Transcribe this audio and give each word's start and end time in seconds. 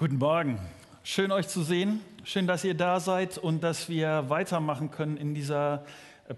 Guten 0.00 0.16
Morgen. 0.16 0.58
Schön 1.02 1.30
euch 1.30 1.46
zu 1.46 1.62
sehen. 1.62 2.00
Schön, 2.24 2.46
dass 2.46 2.64
ihr 2.64 2.72
da 2.72 3.00
seid 3.00 3.36
und 3.36 3.62
dass 3.62 3.90
wir 3.90 4.30
weitermachen 4.30 4.90
können 4.90 5.18
in 5.18 5.34
dieser 5.34 5.84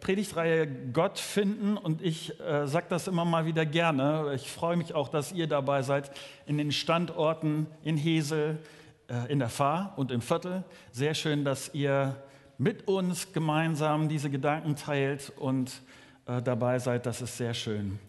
Predigtreihe 0.00 0.66
Gott 0.92 1.20
finden. 1.20 1.76
Und 1.76 2.02
ich 2.02 2.40
äh, 2.40 2.66
sage 2.66 2.86
das 2.88 3.06
immer 3.06 3.24
mal 3.24 3.46
wieder 3.46 3.64
gerne. 3.64 4.32
Ich 4.34 4.50
freue 4.50 4.76
mich 4.76 4.96
auch, 4.96 5.08
dass 5.08 5.30
ihr 5.30 5.46
dabei 5.46 5.82
seid 5.82 6.10
in 6.44 6.58
den 6.58 6.72
Standorten 6.72 7.68
in 7.84 7.96
Hesel, 7.96 8.58
äh, 9.06 9.30
in 9.30 9.38
der 9.38 9.48
Fahr 9.48 9.92
und 9.94 10.10
im 10.10 10.22
Viertel. 10.22 10.64
Sehr 10.90 11.14
schön, 11.14 11.44
dass 11.44 11.72
ihr 11.72 12.16
mit 12.58 12.88
uns 12.88 13.32
gemeinsam 13.32 14.08
diese 14.08 14.28
Gedanken 14.28 14.74
teilt 14.74 15.32
und 15.36 15.82
äh, 16.26 16.42
dabei 16.42 16.80
seid. 16.80 17.06
Das 17.06 17.22
ist 17.22 17.36
sehr 17.36 17.54
schön. 17.54 18.00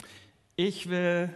Ich 0.56 0.90
will 0.90 1.30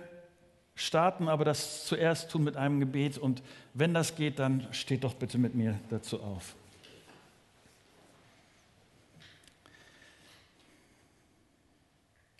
starten, 0.77 1.27
aber 1.27 1.43
das 1.43 1.85
zuerst 1.85 2.31
tun 2.31 2.43
mit 2.43 2.55
einem 2.55 2.79
Gebet. 2.79 3.17
Und 3.17 3.41
wenn 3.79 3.93
das 3.93 4.15
geht, 4.15 4.39
dann 4.39 4.67
steht 4.73 5.03
doch 5.03 5.13
bitte 5.13 5.37
mit 5.37 5.53
mir 5.53 5.79
dazu 5.89 6.19
auf. 6.19 6.55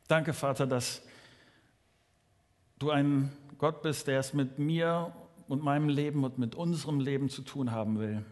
Danke, 0.07 0.33
Vater, 0.33 0.65
dass 0.65 1.03
du 2.79 2.89
ein 2.89 3.31
Gott 3.59 3.83
bist, 3.83 4.07
der 4.07 4.19
es 4.19 4.33
mit 4.33 4.57
mir 4.57 5.13
und 5.47 5.61
meinem 5.63 5.89
Leben 5.89 6.23
und 6.23 6.39
mit 6.39 6.55
unserem 6.55 6.99
Leben 6.99 7.29
zu 7.29 7.43
tun 7.43 7.71
haben 7.71 7.99
will. 7.99 8.25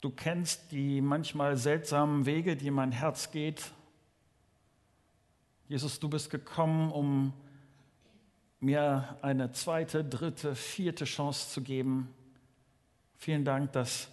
Du 0.00 0.08
kennst 0.08 0.72
die 0.72 1.02
manchmal 1.02 1.58
seltsamen 1.58 2.24
Wege, 2.24 2.56
die 2.56 2.70
mein 2.70 2.92
Herz 2.92 3.32
geht. 3.32 3.70
Jesus, 5.68 6.00
du 6.00 6.08
bist 6.08 6.30
gekommen, 6.30 6.90
um 6.90 7.34
mir 8.60 9.16
eine 9.22 9.52
zweite, 9.52 10.04
dritte, 10.04 10.54
vierte 10.54 11.04
Chance 11.04 11.50
zu 11.50 11.62
geben. 11.62 12.08
Vielen 13.16 13.44
Dank, 13.44 13.72
dass, 13.72 14.08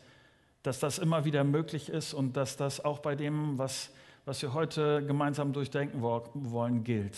dass 0.63 0.79
das 0.79 0.99
immer 0.99 1.25
wieder 1.25 1.43
möglich 1.43 1.89
ist 1.89 2.13
und 2.13 2.38
dass 2.38 2.57
das 2.57 2.83
auch 2.83 2.99
bei 2.99 3.16
dem, 3.16 3.57
was, 3.57 3.91
was 4.25 4.41
wir 4.41 4.53
heute 4.53 5.05
gemeinsam 5.05 5.53
durchdenken 5.53 6.01
wollen, 6.01 6.83
gilt. 6.83 7.17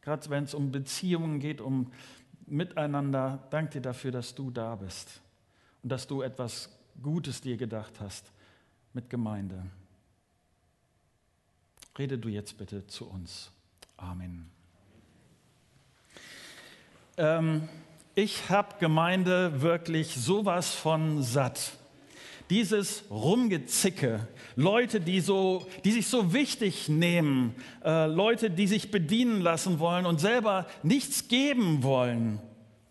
Gerade 0.00 0.30
wenn 0.30 0.44
es 0.44 0.54
um 0.54 0.70
Beziehungen 0.70 1.40
geht, 1.40 1.60
um 1.60 1.92
Miteinander, 2.46 3.46
danke 3.50 3.72
dir 3.72 3.82
dafür, 3.82 4.10
dass 4.10 4.34
du 4.34 4.50
da 4.50 4.74
bist 4.74 5.20
und 5.82 5.90
dass 5.90 6.06
du 6.06 6.22
etwas 6.22 6.70
Gutes 7.02 7.40
dir 7.42 7.56
gedacht 7.56 8.00
hast 8.00 8.32
mit 8.94 9.10
Gemeinde. 9.10 9.66
Rede 11.98 12.18
du 12.18 12.28
jetzt 12.28 12.56
bitte 12.56 12.86
zu 12.86 13.06
uns. 13.06 13.50
Amen. 13.96 14.57
Ähm, 17.18 17.68
ich 18.14 18.48
habe 18.48 18.76
Gemeinde 18.78 19.60
wirklich 19.60 20.14
sowas 20.14 20.72
von 20.72 21.22
satt. 21.22 21.72
Dieses 22.48 23.04
Rumgezicke, 23.10 24.26
Leute, 24.56 25.00
die, 25.00 25.20
so, 25.20 25.66
die 25.84 25.92
sich 25.92 26.06
so 26.06 26.32
wichtig 26.32 26.88
nehmen, 26.88 27.54
äh, 27.84 28.06
Leute, 28.06 28.50
die 28.50 28.66
sich 28.66 28.90
bedienen 28.90 29.40
lassen 29.40 29.80
wollen 29.80 30.06
und 30.06 30.20
selber 30.20 30.66
nichts 30.82 31.28
geben 31.28 31.82
wollen. 31.82 32.40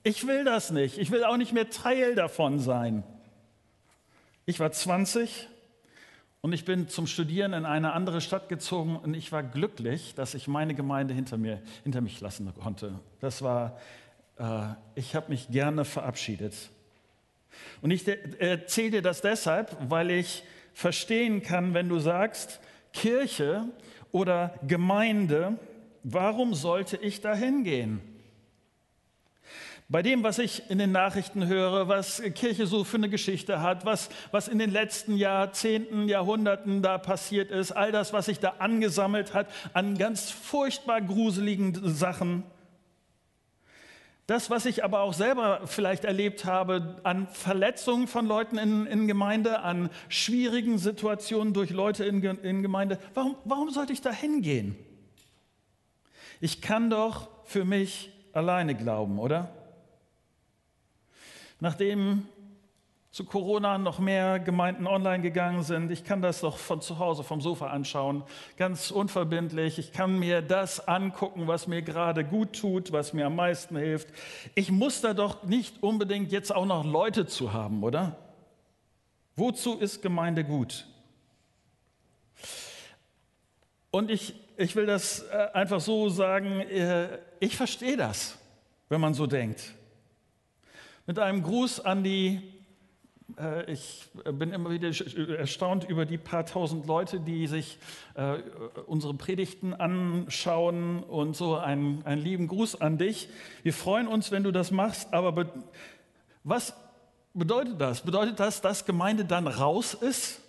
Ich 0.04 0.28
will 0.28 0.44
das 0.44 0.72
nicht. 0.72 0.98
Ich 0.98 1.10
will 1.10 1.24
auch 1.24 1.38
nicht 1.38 1.54
mehr 1.54 1.70
Teil 1.70 2.14
davon 2.14 2.60
sein. 2.60 3.04
Ich 4.46 4.60
war 4.60 4.72
20 4.72 5.48
und 6.42 6.54
ich 6.54 6.66
bin 6.66 6.88
zum 6.88 7.08
Studieren 7.08 7.54
in 7.54 7.66
eine 7.66 7.94
andere 7.94 8.22
Stadt 8.22 8.48
gezogen 8.48 8.96
und 8.96 9.14
ich 9.16 9.32
war 9.32 9.44
glücklich, 9.44 10.16
dass 10.16 10.34
ich 10.34 10.48
meine 10.48 10.76
Gemeinde 10.76 11.14
hinter, 11.14 11.38
mir, 11.38 11.62
hinter 11.84 12.02
mich 12.02 12.22
lassen 12.22 12.54
konnte. 12.62 13.00
Das 13.20 13.42
war, 13.42 13.78
ich 14.96 15.16
habe 15.16 15.30
mich 15.30 15.50
gerne 15.50 15.86
verabschiedet. 15.86 16.54
Und 17.82 17.92
ich 17.92 18.08
erzähle 18.40 18.92
dir 18.92 19.02
das 19.02 19.22
deshalb, 19.22 19.76
weil 19.90 20.12
ich 20.12 20.44
verstehen 20.74 21.42
kann, 21.42 21.74
wenn 21.74 21.90
du 21.90 22.00
sagst, 22.00 22.60
Kirche 22.94 23.66
oder 24.12 24.54
Gemeinde, 24.68 25.58
warum 26.04 26.54
sollte 26.54 26.98
ich 26.98 27.22
da 27.22 27.34
hingehen? 27.34 28.02
Bei 29.90 30.02
dem, 30.02 30.22
was 30.22 30.38
ich 30.38 30.70
in 30.70 30.80
den 30.80 30.92
Nachrichten 30.92 31.48
höre, 31.48 31.88
was 31.88 32.22
Kirche 32.36 32.68
so 32.68 32.84
für 32.84 32.98
eine 32.98 33.10
Geschichte 33.10 33.62
hat, 33.62 33.86
was, 33.86 34.10
was 34.32 34.50
in 34.50 34.60
den 34.60 34.70
letzten 34.70 35.16
Jahrzehnten, 35.16 36.10
Jahrhunderten 36.10 36.82
da 36.82 36.98
passiert 36.98 37.52
ist, 37.52 37.72
all 37.72 37.94
das, 37.94 38.12
was 38.12 38.26
sich 38.26 38.40
da 38.40 38.56
angesammelt 38.60 39.34
hat 39.34 39.48
an 39.72 39.98
ganz 39.98 40.30
furchtbar 40.30 41.02
gruseligen 41.02 41.96
Sachen. 41.96 42.44
Das, 44.28 44.50
was 44.50 44.66
ich 44.66 44.84
aber 44.84 45.00
auch 45.00 45.14
selber 45.14 45.62
vielleicht 45.66 46.04
erlebt 46.04 46.44
habe 46.44 47.00
an 47.04 47.28
Verletzungen 47.30 48.08
von 48.08 48.28
Leuten 48.28 48.58
in, 48.58 48.86
in 48.86 49.08
Gemeinde, 49.08 49.62
an 49.62 49.90
schwierigen 50.10 50.78
Situationen 50.78 51.54
durch 51.54 51.70
Leute 51.70 52.04
in, 52.04 52.22
in 52.22 52.62
Gemeinde, 52.62 53.00
warum, 53.14 53.38
warum 53.46 53.70
sollte 53.70 53.94
ich 53.94 54.02
da 54.02 54.12
hingehen? 54.12 54.76
Ich 56.42 56.62
kann 56.62 56.90
doch 56.90 57.30
für 57.46 57.64
mich 57.64 58.12
alleine 58.34 58.76
glauben, 58.76 59.18
oder? 59.18 59.50
Nachdem 61.62 62.28
zu 63.18 63.26
Corona 63.26 63.80
noch 63.80 63.98
mehr 63.98 64.38
Gemeinden 64.38 64.86
online 64.86 65.24
gegangen 65.24 65.64
sind, 65.64 65.90
ich 65.90 66.04
kann 66.04 66.22
das 66.22 66.42
doch 66.42 66.60
von 66.60 66.82
zu 66.82 67.00
Hause 67.00 67.24
vom 67.24 67.42
Sofa 67.42 67.66
anschauen, 67.66 68.22
ganz 68.58 68.92
unverbindlich. 68.92 69.80
Ich 69.80 69.92
kann 69.92 70.20
mir 70.20 70.44
das 70.44 70.88
angucken, 70.88 71.48
was 71.48 71.66
mir 71.66 71.82
gerade 71.82 72.24
gut 72.24 72.54
tut, 72.54 72.92
was 72.92 73.14
mir 73.14 73.26
am 73.26 73.36
meisten 73.36 73.76
hilft. 73.76 74.10
Ich 74.54 74.70
muss 74.70 75.02
da 75.02 75.16
doch 75.16 75.42
nicht 75.42 75.82
unbedingt 75.82 76.32
jetzt 76.32 76.54
auch 76.54 76.68
noch 76.68 76.86
Leute 76.86 77.26
zu 77.26 77.54
haben, 77.54 77.84
oder? 77.84 78.18
Wozu 79.36 79.80
ist 79.80 80.04
Gemeinde 80.04 80.44
gut? 80.44 80.86
Und 83.90 84.12
ich, 84.12 84.36
ich 84.58 84.76
will 84.76 84.86
das 84.86 85.22
äh, 85.24 85.48
einfach 85.56 85.82
so 85.82 86.10
sagen, 86.10 86.60
äh, 86.60 87.18
ich 87.40 87.58
verstehe 87.58 87.98
das, 87.98 88.38
wenn 88.90 89.02
man 89.02 89.16
so 89.16 89.26
denkt. 89.26 89.74
Mit 91.08 91.18
einem 91.18 91.42
Gruß 91.42 91.80
an 91.80 92.04
die, 92.04 92.57
ich 93.68 94.08
bin 94.24 94.54
immer 94.54 94.70
wieder 94.70 94.90
erstaunt 95.38 95.84
über 95.84 96.06
die 96.06 96.18
paar 96.18 96.46
tausend 96.46 96.88
Leute, 96.88 97.20
die 97.20 97.48
sich 97.48 97.78
äh, 98.16 98.38
unsere 98.86 99.14
Predigten 99.14 99.74
anschauen 99.74 101.04
und 101.04 101.36
so 101.36 101.58
einen, 101.58 102.06
einen 102.06 102.22
lieben 102.22 102.48
Gruß 102.48 102.80
an 102.80 102.98
dich. 102.98 103.28
Wir 103.64 103.74
freuen 103.74 104.08
uns, 104.08 104.32
wenn 104.32 104.44
du 104.44 104.52
das 104.52 104.72
machst, 104.72 105.14
aber 105.14 105.32
be 105.34 105.50
was 106.44 106.74
bedeutet 107.34 107.82
das? 107.82 108.02
Bedeutet 108.02 108.40
das, 108.40 108.62
dass 108.62 108.86
Gemeinde 108.86 109.26
dann 109.26 109.48
raus 109.48 109.94
ist? 109.94 110.42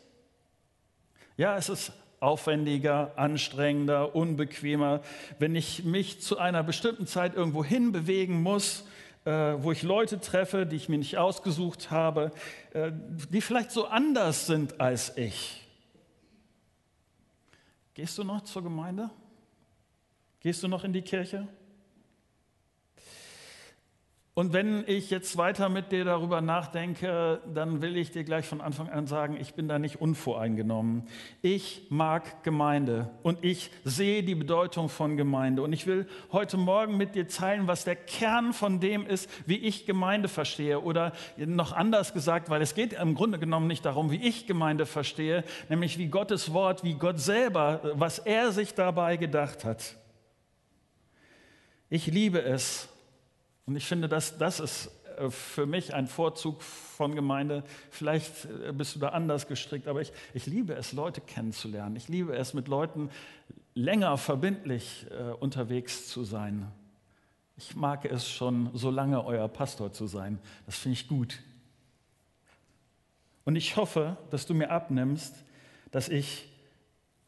Ja, 1.37 1.56
es 1.56 1.69
ist 1.69 1.93
aufwendiger, 2.21 3.12
anstrengender, 3.17 4.15
unbequemer, 4.15 5.00
wenn 5.41 5.56
ich 5.56 5.84
mich 5.84 6.21
zu 6.21 6.38
einer 6.38 6.62
bestimmten 6.62 7.09
Zeit 7.09 7.34
irgendwo 7.34 7.65
hinbewegen 7.65 8.41
muss 8.41 8.83
äh, 8.83 8.84
wo 9.62 9.73
ich 9.73 9.83
Leute 9.83 10.21
treffe, 10.21 10.67
die 10.67 10.77
ich 10.77 10.89
mir 10.89 10.99
nicht 10.99 11.19
ausgesucht 11.19 11.91
habe, 11.91 12.33
äh, 12.73 12.93
die 13.31 13.41
vielleicht 13.41 13.71
so 13.71 13.87
anders 13.87 14.47
sind 14.47 14.81
als 14.81 15.17
ich. 15.17 15.67
Gehst 17.95 18.17
du 18.17 18.25
noch 18.25 18.43
zur 18.43 18.62
Gemeinde? 18.62 19.11
Gehst 20.41 20.62
du 20.62 20.69
noch 20.69 20.84
in 20.84 20.93
die 20.93 21.03
Kirche? 21.03 21.49
Und 24.38 24.52
wenn 24.52 24.85
ich 24.87 25.11
jetzt 25.11 25.37
weiter 25.37 25.69
mit 25.69 25.90
dir 25.90 26.05
darüber 26.05 26.40
nachdenke, 26.40 27.40
dann 27.52 27.82
will 27.82 27.96
ich 27.96 28.12
dir 28.12 28.23
gleich 28.23 28.46
von 28.46 28.61
Anfang 28.61 28.88
an 28.88 29.08
sagen, 29.08 29.37
ich 29.37 29.55
bin 29.55 29.67
da 29.67 29.81
nicht 29.81 30.00
unvoreingenommen. 30.00 31.08
Ich 31.43 31.88
mag 31.90 32.44
Gemeinde 32.44 33.11
und 33.25 33.44
ich 33.44 33.73
sehe 33.82 34.23
die 34.23 34.37
Bedeutung 34.37 34.90
von 34.90 35.17
Gemeinde. 35.17 35.62
Und 35.62 35.73
ich 35.73 35.88
will 35.88 36.06
heute 36.31 36.56
Morgen 36.56 36.96
mit 36.96 37.17
dir 37.17 37.26
teilen, 37.26 37.67
was 37.67 37.82
der 37.82 37.96
Kern 37.96 38.52
von 38.52 38.79
dem 38.79 39.08
ist, 39.08 39.29
wie 39.46 39.56
ich 39.56 39.87
Gemeinde 39.87 40.29
verstehe. 40.29 40.82
Oder 40.82 41.14
noch 41.37 41.73
anders 41.73 42.14
gesagt, 42.14 42.49
weil 42.49 42.62
es 42.62 42.76
geht 42.76 42.93
im 42.93 43.17
Grunde 43.17 43.40
genommen 43.40 43.67
nicht 43.67 43.85
darum, 43.85 44.12
wie 44.12 44.23
ich 44.23 44.46
Gemeinde 44.46 44.87
verstehe, 44.87 45.43
nämlich 45.69 45.99
wie 45.99 46.06
Gottes 46.06 46.52
Wort, 46.52 46.85
wie 46.85 46.94
Gott 46.94 47.19
selber, 47.19 47.81
was 47.94 48.20
er 48.20 48.52
sich 48.52 48.75
dabei 48.75 49.17
gedacht 49.17 49.64
hat. 49.64 49.96
Ich 51.90 52.06
liebe 52.06 52.40
es, 52.40 52.88
und 53.69 53.76
ich 53.76 53.85
finde, 53.85 54.09
dass, 54.09 54.38
das 54.38 54.61
ist 54.61 54.91
äh, 55.19 55.29
für 55.29 55.67
mich 55.67 55.93
ein 55.93 56.06
Vorzug 56.06 56.62
von 56.62 57.15
Gemeinde. 57.15 57.65
Vielleicht 57.91 58.47
äh, 58.47 58.73
bist 58.73 58.94
du 58.94 58.99
da 58.99 59.11
anders 59.11 59.47
gestrickt, 59.47 59.88
aber 59.88 60.00
ich, 60.00 60.11
ich 60.32 60.47
liebe 60.47 60.73
es, 60.73 60.94
Leute 60.94 61.20
kennenzulernen. 61.20 61.94
Ich 61.94 62.09
liebe 62.09 62.35
es, 62.35 62.55
mit 62.55 62.67
Leuten 62.67 63.11
länger 63.75 64.17
verbindlich 64.17 65.06
äh, 65.11 65.32
unterwegs 65.35 66.09
zu 66.09 66.25
sein. 66.25 66.73
Ich 67.59 67.76
mag 67.76 68.06
es 68.06 68.26
schon, 68.26 68.70
so 68.73 68.91
lange 68.91 69.23
euer 69.23 69.49
Pastor 69.49 69.93
zu 69.93 70.06
sein. 70.06 70.38
Das 70.64 70.79
finde 70.79 70.94
ich 70.94 71.06
gut. 71.06 71.38
Und 73.44 73.55
ich 73.55 73.76
hoffe, 73.76 74.17
dass 74.31 74.47
du 74.47 74.55
mir 74.55 74.71
abnimmst, 74.71 75.44
dass 75.91 76.09
ich 76.09 76.49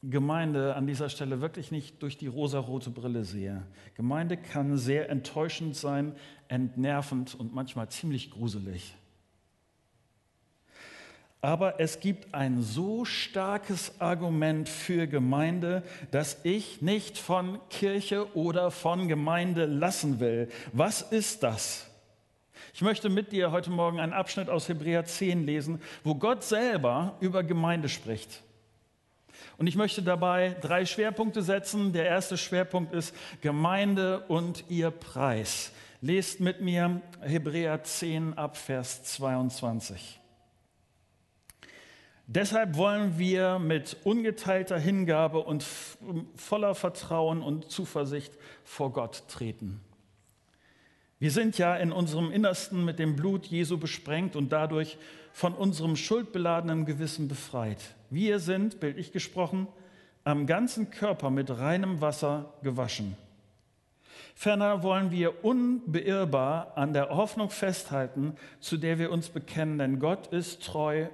Gemeinde 0.02 0.76
an 0.76 0.87
dieser 0.87 1.11
Stelle 1.11 1.43
wirklich 1.43 1.70
nicht 1.70 2.02
durch 2.02 2.17
die 2.17 2.26
rosarote 2.26 2.91
Brille 2.91 3.25
sehe. 3.25 3.62
Gemeinde 3.94 4.38
kann 4.38 4.79
sehr 4.79 5.11
enttäuschend 5.11 5.76
sein, 5.76 6.14
entnervend 6.49 7.35
und 7.35 7.55
manchmal 7.55 7.88
ziemlich 7.91 8.31
gruselig. 8.31 8.94
Aber 11.43 11.81
es 11.81 12.00
gibt 12.00 12.35
ein 12.35 12.62
so 12.62 13.05
starkes 13.05 14.00
Argument 14.00 14.69
für 14.69 15.06
Gemeinde, 15.06 15.82
dass 16.11 16.38
ich 16.44 16.82
nicht 16.82 17.17
von 17.17 17.58
Kirche 17.70 18.35
oder 18.37 18.70
von 18.70 19.08
Gemeinde 19.08 19.64
lassen 19.64 20.20
will. 20.20 20.49
Was 20.73 21.00
ist 21.00 21.43
das? 21.43 21.87
Ich 22.75 22.82
möchte 22.82 23.08
mit 23.08 23.32
dir 23.32 23.52
heute 23.52 23.70
Morgen 23.70 24.00
einen 24.00 24.12
Abschnitt 24.12 24.50
aus 24.50 24.69
Hebräer 24.69 25.05
10 25.05 25.44
lesen, 25.44 25.81
wo 26.05 26.14
Gott 26.14 26.43
selber 26.43 27.17
über 27.20 27.43
Gemeinde 27.43 27.88
spricht. 27.88 28.43
Und 29.61 29.67
ich 29.67 29.77
möchte 29.77 30.01
dabei 30.01 30.57
drei 30.62 30.87
Schwerpunkte 30.87 31.43
setzen. 31.43 31.93
Der 31.93 32.07
erste 32.07 32.39
Schwerpunkt 32.39 32.95
ist 32.95 33.15
Gemeinde 33.43 34.21
und 34.21 34.65
ihr 34.71 34.91
Preis. 34.91 35.73
Lest 36.01 36.41
mit 36.41 36.62
mir 36.62 37.03
Hebräer 37.21 37.83
10 37.83 38.39
ab 38.39 38.57
Vers 38.57 39.05
22. 39.05 40.19
Deshalb 42.27 42.75
wollen 42.79 43.19
wir 43.19 43.59
mit 43.59 43.99
ungeteilter 44.03 44.79
Hingabe 44.79 45.41
und 45.41 45.62
voller 46.37 46.75
Vertrauen 46.75 47.43
und 47.43 47.71
Zuversicht 47.71 48.33
vor 48.65 48.95
Gott 48.95 49.25
treten. 49.29 49.83
Wir 51.19 51.31
sind 51.31 51.59
ja 51.59 51.77
in 51.77 51.93
unserem 51.93 52.33
Innersten 52.33 52.83
mit 52.83 52.99
dem 52.99 53.15
Blut 53.15 53.45
Jesu 53.45 53.77
besprengt 53.77 54.37
und 54.37 54.53
dadurch 54.53 54.97
von 55.32 55.55
unserem 55.55 55.97
schuldbeladenen 55.97 56.85
Gewissen 56.85 57.29
befreit. 57.29 57.79
Wir 58.11 58.38
sind, 58.38 58.81
bildlich 58.81 59.12
gesprochen, 59.12 59.69
am 60.25 60.47
ganzen 60.47 60.91
Körper 60.91 61.31
mit 61.31 61.50
reinem 61.50 62.00
Wasser 62.00 62.53
gewaschen. 62.62 63.17
Ferner 64.35 64.82
wollen 64.82 65.11
wir 65.11 65.44
unbeirrbar 65.44 66.73
an 66.77 66.93
der 66.93 67.11
Hoffnung 67.11 67.50
festhalten, 67.50 68.37
zu 68.59 68.77
der 68.77 68.99
wir 68.99 69.11
uns 69.11 69.29
bekennen, 69.29 69.79
denn 69.79 69.99
Gott 69.99 70.29
ist 70.29 70.65
treu 70.65 71.06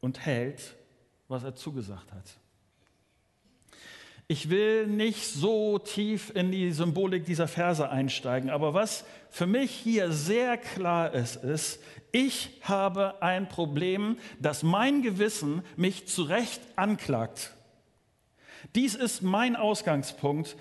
und 0.00 0.24
hält, 0.26 0.74
was 1.28 1.44
er 1.44 1.54
zugesagt 1.54 2.12
hat. 2.12 2.36
Ich 4.28 4.50
will 4.50 4.86
nicht 4.86 5.26
so 5.26 5.78
tief 5.78 6.30
in 6.34 6.50
die 6.52 6.72
Symbolik 6.72 7.24
dieser 7.24 7.48
Verse 7.48 7.88
einsteigen, 7.88 8.50
aber 8.50 8.74
was 8.74 9.04
für 9.32 9.46
mich 9.46 9.72
hier 9.72 10.12
sehr 10.12 10.56
klar 10.56 11.12
ist, 11.12 11.36
ist, 11.36 11.80
ich 12.12 12.60
habe 12.62 13.20
ein 13.22 13.48
Problem, 13.48 14.18
dass 14.38 14.62
mein 14.62 15.02
Gewissen 15.02 15.62
mich 15.76 16.06
zu 16.06 16.22
Recht 16.22 16.60
anklagt. 16.76 17.54
Dies 18.74 18.94
ist 18.94 19.22
mein 19.22 19.56
Ausgangspunkt. 19.56 20.56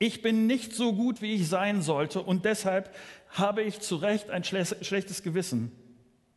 Ich 0.00 0.22
bin 0.22 0.46
nicht 0.46 0.74
so 0.74 0.92
gut, 0.92 1.22
wie 1.22 1.34
ich 1.34 1.48
sein 1.48 1.82
sollte 1.82 2.22
und 2.22 2.44
deshalb 2.44 2.94
habe 3.30 3.62
ich 3.62 3.80
zu 3.80 3.96
Recht 3.96 4.30
ein 4.30 4.42
schlechtes 4.42 5.22
Gewissen. 5.22 5.70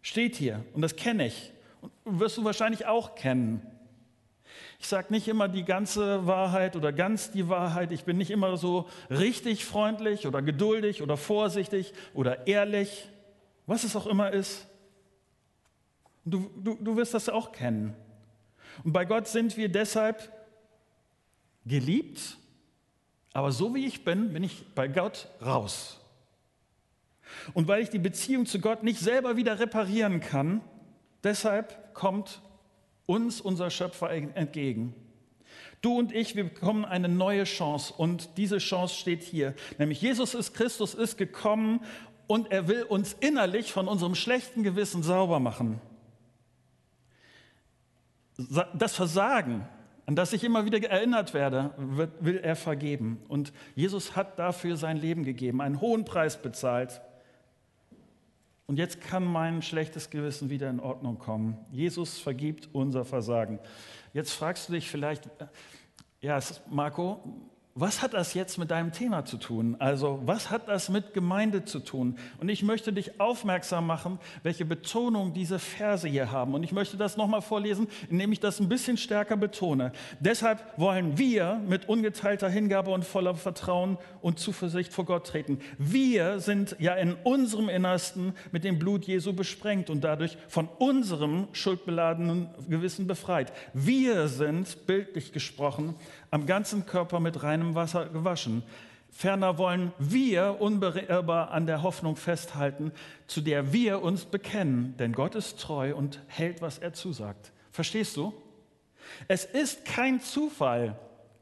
Steht 0.01 0.35
hier 0.35 0.63
und 0.73 0.81
das 0.81 0.95
kenne 0.95 1.25
ich 1.25 1.51
wirst 2.05 2.37
du 2.37 2.43
wahrscheinlich 2.43 2.85
auch 2.85 3.15
kennen. 3.15 3.61
Ich 4.81 4.87
sage 4.87 5.13
nicht 5.13 5.27
immer 5.27 5.47
die 5.47 5.63
ganze 5.63 6.25
Wahrheit 6.25 6.75
oder 6.75 6.91
ganz 6.91 7.29
die 7.29 7.47
Wahrheit. 7.47 7.91
Ich 7.91 8.03
bin 8.03 8.17
nicht 8.17 8.31
immer 8.31 8.57
so 8.57 8.89
richtig 9.11 9.63
freundlich 9.63 10.25
oder 10.25 10.41
geduldig 10.41 11.03
oder 11.03 11.17
vorsichtig 11.17 11.93
oder 12.15 12.47
ehrlich, 12.47 13.07
was 13.67 13.83
es 13.83 13.95
auch 13.95 14.07
immer 14.07 14.31
ist. 14.31 14.65
Du, 16.25 16.49
du, 16.57 16.79
du 16.81 16.97
wirst 16.97 17.13
das 17.13 17.29
auch 17.29 17.51
kennen. 17.51 17.95
Und 18.83 18.91
bei 18.91 19.05
Gott 19.05 19.27
sind 19.27 19.55
wir 19.55 19.69
deshalb 19.69 20.31
geliebt, 21.63 22.37
aber 23.33 23.51
so 23.51 23.75
wie 23.75 23.85
ich 23.85 24.03
bin, 24.03 24.33
bin 24.33 24.43
ich 24.43 24.65
bei 24.73 24.87
Gott 24.87 25.27
raus. 25.45 25.99
Und 27.53 27.67
weil 27.67 27.83
ich 27.83 27.89
die 27.89 27.99
Beziehung 27.99 28.47
zu 28.47 28.59
Gott 28.59 28.81
nicht 28.81 28.99
selber 28.99 29.37
wieder 29.37 29.59
reparieren 29.59 30.21
kann, 30.21 30.61
Deshalb 31.23 31.93
kommt 31.93 32.41
uns 33.11 33.41
unser 33.41 33.69
Schöpfer 33.69 34.09
entgegen. 34.09 34.95
Du 35.81 35.97
und 35.97 36.13
ich, 36.13 36.35
wir 36.35 36.45
bekommen 36.45 36.85
eine 36.85 37.09
neue 37.09 37.43
Chance 37.43 37.93
und 37.97 38.37
diese 38.37 38.59
Chance 38.59 38.95
steht 38.95 39.23
hier. 39.23 39.53
Nämlich 39.77 40.01
Jesus 40.01 40.33
ist 40.33 40.53
Christus, 40.53 40.93
ist 40.93 41.17
gekommen 41.17 41.81
und 42.27 42.51
er 42.51 42.67
will 42.67 42.83
uns 42.83 43.13
innerlich 43.19 43.73
von 43.73 43.87
unserem 43.87 44.15
schlechten 44.15 44.63
Gewissen 44.63 45.03
sauber 45.03 45.39
machen. 45.39 45.81
Das 48.73 48.95
Versagen, 48.95 49.67
an 50.05 50.15
das 50.15 50.31
ich 50.31 50.43
immer 50.43 50.65
wieder 50.65 50.81
erinnert 50.89 51.33
werde, 51.33 51.73
will 51.77 52.37
er 52.37 52.55
vergeben. 52.55 53.21
Und 53.27 53.51
Jesus 53.75 54.15
hat 54.15 54.39
dafür 54.39 54.77
sein 54.77 54.97
Leben 54.97 55.25
gegeben, 55.25 55.61
einen 55.61 55.81
hohen 55.81 56.05
Preis 56.05 56.41
bezahlt. 56.41 57.01
Und 58.71 58.77
jetzt 58.77 59.01
kann 59.01 59.25
mein 59.25 59.61
schlechtes 59.61 60.11
Gewissen 60.11 60.49
wieder 60.49 60.69
in 60.69 60.79
Ordnung 60.79 61.19
kommen. 61.19 61.57
Jesus 61.73 62.19
vergibt 62.19 62.69
unser 62.71 63.03
Versagen. 63.03 63.59
Jetzt 64.13 64.31
fragst 64.31 64.69
du 64.69 64.71
dich 64.71 64.89
vielleicht, 64.89 65.25
äh, 65.25 65.47
ja, 66.21 66.39
Marco, 66.69 67.19
was 67.73 68.01
hat 68.01 68.13
das 68.13 68.33
jetzt 68.33 68.57
mit 68.57 68.69
deinem 68.69 68.91
Thema 68.91 69.23
zu 69.23 69.37
tun? 69.37 69.77
Also 69.79 70.19
was 70.25 70.49
hat 70.49 70.67
das 70.67 70.89
mit 70.89 71.13
Gemeinde 71.13 71.63
zu 71.63 71.79
tun? 71.79 72.17
Und 72.39 72.49
ich 72.49 72.63
möchte 72.63 72.91
dich 72.91 73.21
aufmerksam 73.21 73.87
machen, 73.87 74.19
welche 74.43 74.65
Betonung 74.65 75.33
diese 75.33 75.57
Verse 75.57 76.07
hier 76.07 76.31
haben. 76.31 76.53
Und 76.53 76.63
ich 76.63 76.73
möchte 76.73 76.97
das 76.97 77.15
nochmal 77.15 77.41
vorlesen, 77.41 77.87
indem 78.09 78.33
ich 78.33 78.41
das 78.41 78.59
ein 78.59 78.67
bisschen 78.67 78.97
stärker 78.97 79.37
betone. 79.37 79.93
Deshalb 80.19 80.77
wollen 80.77 81.17
wir 81.17 81.61
mit 81.65 81.87
ungeteilter 81.87 82.49
Hingabe 82.49 82.91
und 82.91 83.05
voller 83.05 83.35
Vertrauen 83.35 83.97
und 84.21 84.37
Zuversicht 84.37 84.91
vor 84.91 85.05
Gott 85.05 85.27
treten. 85.27 85.59
Wir 85.77 86.41
sind 86.41 86.75
ja 86.77 86.95
in 86.95 87.15
unserem 87.23 87.69
Innersten 87.69 88.33
mit 88.51 88.65
dem 88.65 88.79
Blut 88.79 89.05
Jesu 89.05 89.31
besprengt 89.31 89.89
und 89.89 90.03
dadurch 90.03 90.37
von 90.49 90.67
unserem 90.77 91.47
schuldbeladenen 91.53 92.49
Gewissen 92.67 93.07
befreit. 93.07 93.53
Wir 93.73 94.27
sind, 94.27 94.85
bildlich 94.87 95.31
gesprochen, 95.31 95.95
am 96.31 96.45
ganzen 96.45 96.85
Körper 96.85 97.19
mit 97.19 97.43
reinem 97.61 97.75
Wasser 97.75 98.07
gewaschen. 98.07 98.63
Ferner 99.09 99.57
wollen 99.57 99.91
wir 99.99 100.57
unbeirrbar 100.59 101.51
an 101.51 101.67
der 101.67 101.83
Hoffnung 101.83 102.15
festhalten, 102.15 102.91
zu 103.27 103.41
der 103.41 103.73
wir 103.73 104.01
uns 104.01 104.25
bekennen, 104.25 104.95
denn 104.97 105.11
Gott 105.11 105.35
ist 105.35 105.59
treu 105.59 105.93
und 105.93 106.21
hält, 106.27 106.61
was 106.61 106.77
er 106.77 106.93
zusagt. 106.93 107.51
Verstehst 107.71 108.15
du? 108.15 108.33
Es 109.27 109.43
ist 109.43 109.83
kein 109.85 110.21
Zufall 110.21 110.97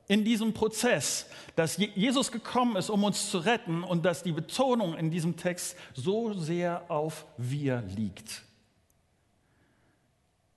in 0.07 0.25
diesem 0.25 0.53
Prozess, 0.53 1.27
dass 1.55 1.77
Jesus 1.77 2.31
gekommen 2.31 2.75
ist, 2.75 2.89
um 2.89 3.03
uns 3.03 3.29
zu 3.29 3.37
retten 3.37 3.83
und 3.83 4.03
dass 4.03 4.23
die 4.23 4.31
Betonung 4.31 4.97
in 4.97 5.11
diesem 5.11 5.37
Text 5.37 5.77
so 5.93 6.33
sehr 6.33 6.89
auf 6.89 7.27
wir 7.37 7.83
liegt. 7.95 8.43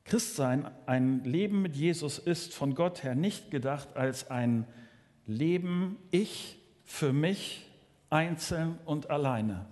Christsein, 0.04 0.70
ein 0.86 1.22
Leben 1.24 1.60
mit 1.60 1.76
Jesus 1.76 2.18
ist 2.18 2.54
von 2.54 2.74
Gott 2.74 3.02
her 3.02 3.14
nicht 3.14 3.50
gedacht 3.50 3.94
als 3.94 4.30
ein 4.30 4.66
Leben 5.26 5.96
ich 6.10 6.58
für 6.84 7.12
mich 7.12 7.66
einzeln 8.10 8.78
und 8.84 9.10
alleine. 9.10 9.66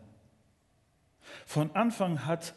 Von 1.46 1.70
Anfang 1.74 2.24
hat 2.26 2.54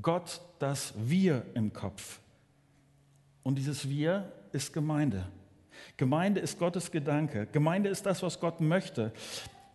Gott 0.00 0.40
das 0.58 0.94
Wir 0.96 1.44
im 1.54 1.72
Kopf. 1.72 2.20
Und 3.42 3.56
dieses 3.56 3.88
Wir 3.88 4.32
ist 4.52 4.72
Gemeinde. 4.72 5.26
Gemeinde 5.96 6.40
ist 6.40 6.58
Gottes 6.58 6.90
Gedanke. 6.90 7.46
Gemeinde 7.46 7.90
ist 7.90 8.06
das, 8.06 8.22
was 8.22 8.40
Gott 8.40 8.60
möchte. 8.60 9.12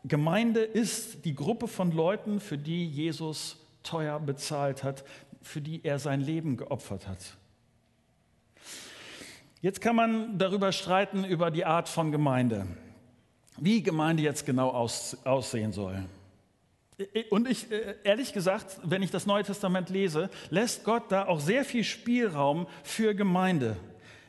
Gemeinde 0.04 0.62
ist 0.62 1.25
die 1.25 1.36
Gruppe 1.36 1.68
von 1.68 1.92
Leuten, 1.92 2.39
für 2.39 2.58
die 2.58 2.88
Jesus 2.88 3.58
teuer 3.84 4.20
bezahlt 4.20 4.84
hat, 4.84 5.04
für 5.42 5.62
die 5.62 5.84
er 5.84 6.00
sein 6.00 6.22
Leben 6.22 6.58
geopfert 6.58 7.08
hat. 7.08 7.38
Jetzt 9.62 9.82
kann 9.82 9.96
man 9.96 10.38
darüber 10.38 10.72
streiten, 10.72 11.25
über 11.25 11.51
die 11.51 11.66
Art 11.66 11.89
von 11.89 12.13
Gemeinde, 12.13 12.66
wie 13.58 13.84
Gemeinde 13.84 14.24
jetzt 14.24 14.46
genau 14.46 14.70
aus, 14.70 15.18
aussehen 15.25 15.74
soll. 15.74 16.06
Und 17.30 17.50
ich, 17.50 17.70
äh, 17.70 17.96
ehrlich 18.04 18.32
gesagt, 18.32 18.80
wenn 18.84 19.01
ich 19.04 19.12
das 19.12 19.25
Neue 19.25 19.44
Testament 19.44 19.89
lese, 19.89 20.30
lässt 20.50 20.86
Gott 20.86 21.12
da 21.12 21.28
auch 21.28 21.42
sehr 21.42 21.66
viel 21.66 21.84
Spielraum 21.84 22.68
für 22.84 23.13
Gemeinde. 23.16 23.75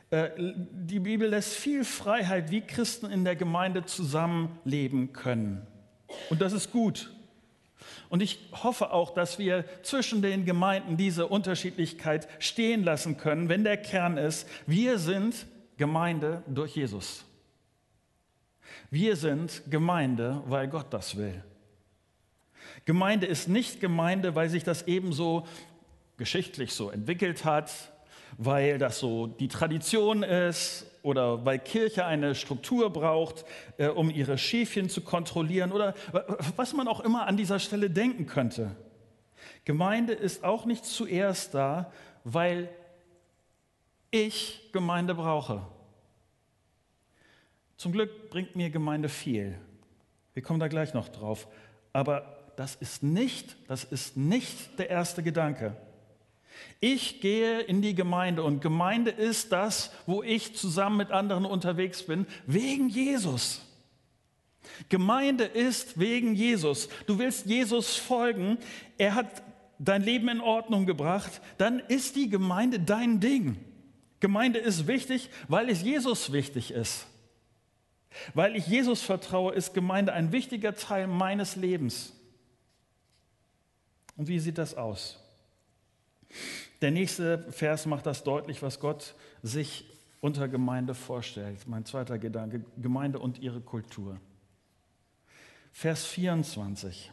Äh, 0.09 0.31
die 0.37 0.99
Bibel 0.99 1.29
lässt 1.29 1.53
viel 1.53 1.85
Freiheit, 1.85 2.51
wie 2.51 2.61
Christen 2.61 3.09
in 3.09 3.23
der 3.23 3.37
Gemeinde 3.37 3.85
zusammenleben 3.85 5.13
können. 5.13 5.65
Und 6.29 6.41
das 6.41 6.51
ist 6.51 6.71
gut. 6.73 7.09
Und 8.11 8.21
ich 8.21 8.39
hoffe 8.51 8.91
auch, 8.91 9.13
dass 9.13 9.39
wir 9.39 9.63
zwischen 9.83 10.21
den 10.21 10.43
Gemeinden 10.43 10.97
diese 10.97 11.27
Unterschiedlichkeit 11.27 12.27
stehen 12.39 12.83
lassen 12.83 13.15
können, 13.15 13.47
wenn 13.47 13.63
der 13.63 13.77
Kern 13.77 14.17
ist, 14.17 14.49
wir 14.67 14.99
sind 14.99 15.47
Gemeinde 15.77 16.43
durch 16.45 16.75
Jesus. 16.75 17.23
Wir 18.89 19.15
sind 19.15 19.63
Gemeinde, 19.69 20.43
weil 20.45 20.67
Gott 20.67 20.87
das 20.89 21.15
will. 21.15 21.41
Gemeinde 22.83 23.27
ist 23.27 23.47
nicht 23.47 23.79
Gemeinde, 23.79 24.35
weil 24.35 24.49
sich 24.49 24.65
das 24.65 24.87
ebenso 24.87 25.47
geschichtlich 26.17 26.73
so 26.73 26.89
entwickelt 26.89 27.45
hat, 27.45 27.71
weil 28.37 28.77
das 28.77 28.99
so 28.99 29.27
die 29.27 29.47
Tradition 29.47 30.23
ist 30.23 30.85
oder 31.01 31.45
weil 31.45 31.59
Kirche 31.59 32.05
eine 32.05 32.35
Struktur 32.35 32.91
braucht, 32.91 33.45
äh, 33.77 33.87
um 33.87 34.09
ihre 34.09 34.37
Schäfchen 34.37 34.89
zu 34.89 35.01
kontrollieren 35.01 35.71
oder 35.71 35.95
was 36.55 36.73
man 36.73 36.87
auch 36.87 36.99
immer 36.99 37.27
an 37.27 37.37
dieser 37.37 37.59
Stelle 37.59 37.89
denken 37.89 38.27
könnte. 38.27 38.75
Gemeinde 39.65 40.13
ist 40.13 40.43
auch 40.43 40.65
nicht 40.65 40.85
zuerst 40.85 41.53
da, 41.53 41.91
weil 42.23 42.69
ich 44.11 44.69
Gemeinde 44.73 45.15
brauche. 45.15 45.61
Zum 47.77 47.91
Glück 47.93 48.29
bringt 48.29 48.55
mir 48.55 48.69
Gemeinde 48.69 49.09
viel. 49.09 49.57
Wir 50.33 50.43
kommen 50.43 50.59
da 50.59 50.67
gleich 50.67 50.93
noch 50.93 51.09
drauf. 51.09 51.47
Aber 51.93 52.37
das 52.55 52.75
ist 52.75 53.03
nicht, 53.03 53.55
das 53.67 53.83
ist 53.83 54.17
nicht 54.17 54.77
der 54.77 54.89
erste 54.89 55.23
Gedanke. 55.23 55.75
Ich 56.79 57.21
gehe 57.21 57.59
in 57.61 57.81
die 57.81 57.95
Gemeinde 57.95 58.43
und 58.43 58.61
Gemeinde 58.61 59.11
ist 59.11 59.51
das, 59.51 59.91
wo 60.05 60.23
ich 60.23 60.55
zusammen 60.55 60.97
mit 60.97 61.11
anderen 61.11 61.45
unterwegs 61.45 62.03
bin, 62.03 62.25
wegen 62.47 62.89
Jesus. 62.89 63.61
Gemeinde 64.89 65.45
ist 65.45 65.99
wegen 65.99 66.33
Jesus. 66.33 66.89
Du 67.05 67.19
willst 67.19 67.45
Jesus 67.45 67.97
folgen, 67.97 68.57
er 68.97 69.15
hat 69.15 69.43
dein 69.79 70.03
Leben 70.03 70.29
in 70.29 70.41
Ordnung 70.41 70.85
gebracht, 70.85 71.41
dann 71.57 71.79
ist 71.79 72.15
die 72.15 72.29
Gemeinde 72.29 72.79
dein 72.79 73.19
Ding. 73.19 73.57
Gemeinde 74.19 74.59
ist 74.59 74.87
wichtig, 74.87 75.29
weil 75.47 75.69
es 75.69 75.81
Jesus 75.81 76.31
wichtig 76.31 76.71
ist. 76.71 77.07
Weil 78.33 78.55
ich 78.55 78.67
Jesus 78.67 79.01
vertraue, 79.01 79.53
ist 79.53 79.73
Gemeinde 79.73 80.13
ein 80.13 80.31
wichtiger 80.31 80.75
Teil 80.75 81.07
meines 81.07 81.55
Lebens. 81.55 82.13
Und 84.17 84.27
wie 84.27 84.39
sieht 84.39 84.57
das 84.57 84.75
aus? 84.75 85.20
Der 86.81 86.91
nächste 86.91 87.51
Vers 87.51 87.85
macht 87.85 88.05
das 88.05 88.23
deutlich, 88.23 88.61
was 88.61 88.79
Gott 88.79 89.15
sich 89.43 89.85
unter 90.19 90.47
Gemeinde 90.47 90.93
vorstellt. 90.93 91.67
Mein 91.67 91.85
zweiter 91.85 92.17
Gedanke, 92.19 92.63
Gemeinde 92.77 93.19
und 93.19 93.39
ihre 93.39 93.61
Kultur. 93.61 94.19
Vers 95.71 96.05
24. 96.05 97.11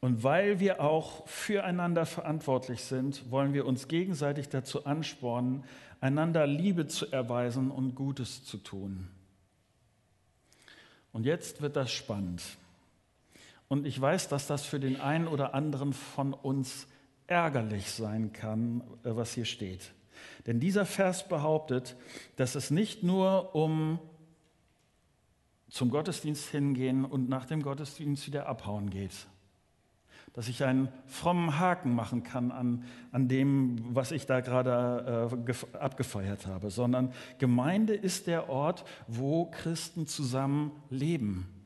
Und 0.00 0.24
weil 0.24 0.58
wir 0.58 0.80
auch 0.80 1.26
füreinander 1.28 2.06
verantwortlich 2.06 2.82
sind, 2.82 3.30
wollen 3.30 3.54
wir 3.54 3.66
uns 3.66 3.86
gegenseitig 3.86 4.48
dazu 4.48 4.84
anspornen, 4.84 5.64
einander 6.00 6.46
Liebe 6.46 6.88
zu 6.88 7.10
erweisen 7.12 7.70
und 7.70 7.94
Gutes 7.94 8.44
zu 8.44 8.58
tun. 8.58 9.08
Und 11.12 11.24
jetzt 11.24 11.62
wird 11.62 11.76
das 11.76 11.92
spannend. 11.92 12.42
Und 13.68 13.86
ich 13.86 13.98
weiß, 13.98 14.28
dass 14.28 14.48
das 14.48 14.66
für 14.66 14.80
den 14.80 15.00
einen 15.00 15.28
oder 15.28 15.54
anderen 15.54 15.92
von 15.92 16.34
uns 16.34 16.88
ärgerlich 17.26 17.90
sein 17.90 18.32
kann, 18.32 18.82
äh, 19.04 19.14
was 19.16 19.32
hier 19.32 19.44
steht. 19.44 19.92
Denn 20.46 20.60
dieser 20.60 20.86
Vers 20.86 21.28
behauptet, 21.28 21.96
dass 22.36 22.54
es 22.54 22.70
nicht 22.70 23.02
nur 23.02 23.54
um 23.54 23.98
zum 25.68 25.90
Gottesdienst 25.90 26.48
hingehen 26.50 27.04
und 27.04 27.28
nach 27.28 27.46
dem 27.46 27.62
Gottesdienst 27.62 28.26
wieder 28.26 28.46
abhauen 28.46 28.90
geht. 28.90 29.26
Dass 30.34 30.48
ich 30.48 30.64
einen 30.64 30.88
frommen 31.06 31.58
Haken 31.58 31.94
machen 31.94 32.22
kann 32.22 32.50
an, 32.50 32.84
an 33.10 33.28
dem, 33.28 33.94
was 33.94 34.12
ich 34.12 34.26
da 34.26 34.40
gerade 34.40 35.30
äh, 35.46 35.76
abgefeiert 35.76 36.46
habe, 36.46 36.70
sondern 36.70 37.12
Gemeinde 37.38 37.94
ist 37.94 38.26
der 38.26 38.48
Ort, 38.48 38.84
wo 39.06 39.46
Christen 39.46 40.06
zusammen 40.06 40.72
leben. 40.90 41.61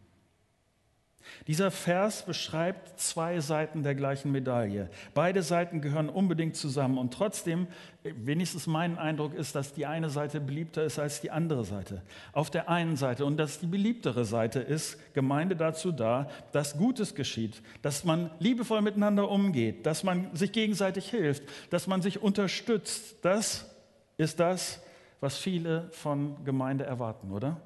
Dieser 1.47 1.71
Vers 1.71 2.25
beschreibt 2.25 2.99
zwei 2.99 3.41
Seiten 3.41 3.83
der 3.83 3.95
gleichen 3.95 4.33
Medaille. 4.33 4.91
Beide 5.15 5.43
Seiten 5.43 5.81
gehören 5.81 6.09
unbedingt 6.09 6.57
zusammen 6.57 6.99
und 6.99 7.15
trotzdem, 7.15 7.67
wenigstens 8.03 8.67
mein 8.67 8.99
Eindruck 8.99 9.35
ist, 9.35 9.55
dass 9.55 9.73
die 9.73 9.87
eine 9.87 10.11
Seite 10.11 10.41
beliebter 10.41 10.85
ist 10.85 10.99
als 10.99 11.21
die 11.21 11.31
andere 11.31 11.65
Seite. 11.65 12.03
Auf 12.33 12.51
der 12.51 12.69
einen 12.69 12.97
Seite 12.97 13.25
und 13.25 13.37
dass 13.37 13.61
die 13.61 13.67
beliebtere 13.67 14.25
Seite 14.25 14.61
ist 14.61 14.99
Gemeinde 15.15 15.57
dazu 15.57 15.93
da, 15.93 16.29
dass 16.53 16.77
Gutes 16.77 17.15
geschieht, 17.15 17.63
dass 17.83 18.05
man 18.05 18.31
liebevoll 18.39 18.83
miteinander 18.83 19.31
umgeht, 19.31 19.87
dass 19.87 20.03
man 20.03 20.35
sich 20.35 20.53
gegenseitig 20.53 21.11
hilft, 21.11 21.43
dass 21.71 21.87
man 21.87 22.03
sich 22.03 22.23
unterstützt. 22.23 23.17
Das 23.23 23.71
ist 24.17 24.41
das, 24.41 24.83
was 25.21 25.37
viele 25.39 25.89
von 25.93 26.45
Gemeinde 26.45 26.85
erwarten, 26.85 27.33
oder? 27.33 27.61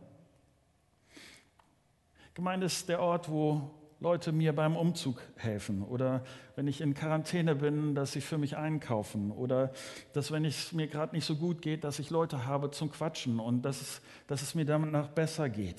Gemeinde 2.41 2.65
ist 2.65 2.89
der 2.89 3.03
Ort, 3.03 3.29
wo 3.29 3.71
Leute 4.01 4.33
mir 4.33 4.55
beim 4.55 4.75
Umzug 4.75 5.21
helfen 5.37 5.83
oder 5.83 6.25
wenn 6.57 6.69
ich 6.69 6.81
in 6.81 6.95
Quarantäne 6.95 7.55
bin, 7.55 7.95
dass 7.95 8.13
sie 8.13 8.23
für 8.23 8.39
mich 8.39 8.57
einkaufen 8.57 9.31
oder 9.31 9.75
dass, 10.15 10.33
wenn 10.33 10.47
es 10.47 10.73
mir 10.73 10.87
gerade 10.87 11.15
nicht 11.15 11.27
so 11.27 11.37
gut 11.37 11.61
geht, 11.61 11.85
dass 11.85 11.99
ich 11.99 12.09
Leute 12.09 12.47
habe 12.47 12.71
zum 12.71 12.91
Quatschen 12.91 13.41
und 13.41 13.61
dass 13.61 13.83
es, 13.83 14.01
dass 14.27 14.41
es 14.41 14.55
mir 14.55 14.65
danach 14.65 15.09
besser 15.09 15.51
geht. 15.51 15.77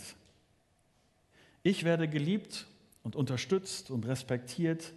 Ich 1.64 1.84
werde 1.84 2.08
geliebt 2.08 2.68
und 3.02 3.16
unterstützt 3.16 3.90
und 3.90 4.06
respektiert, 4.06 4.94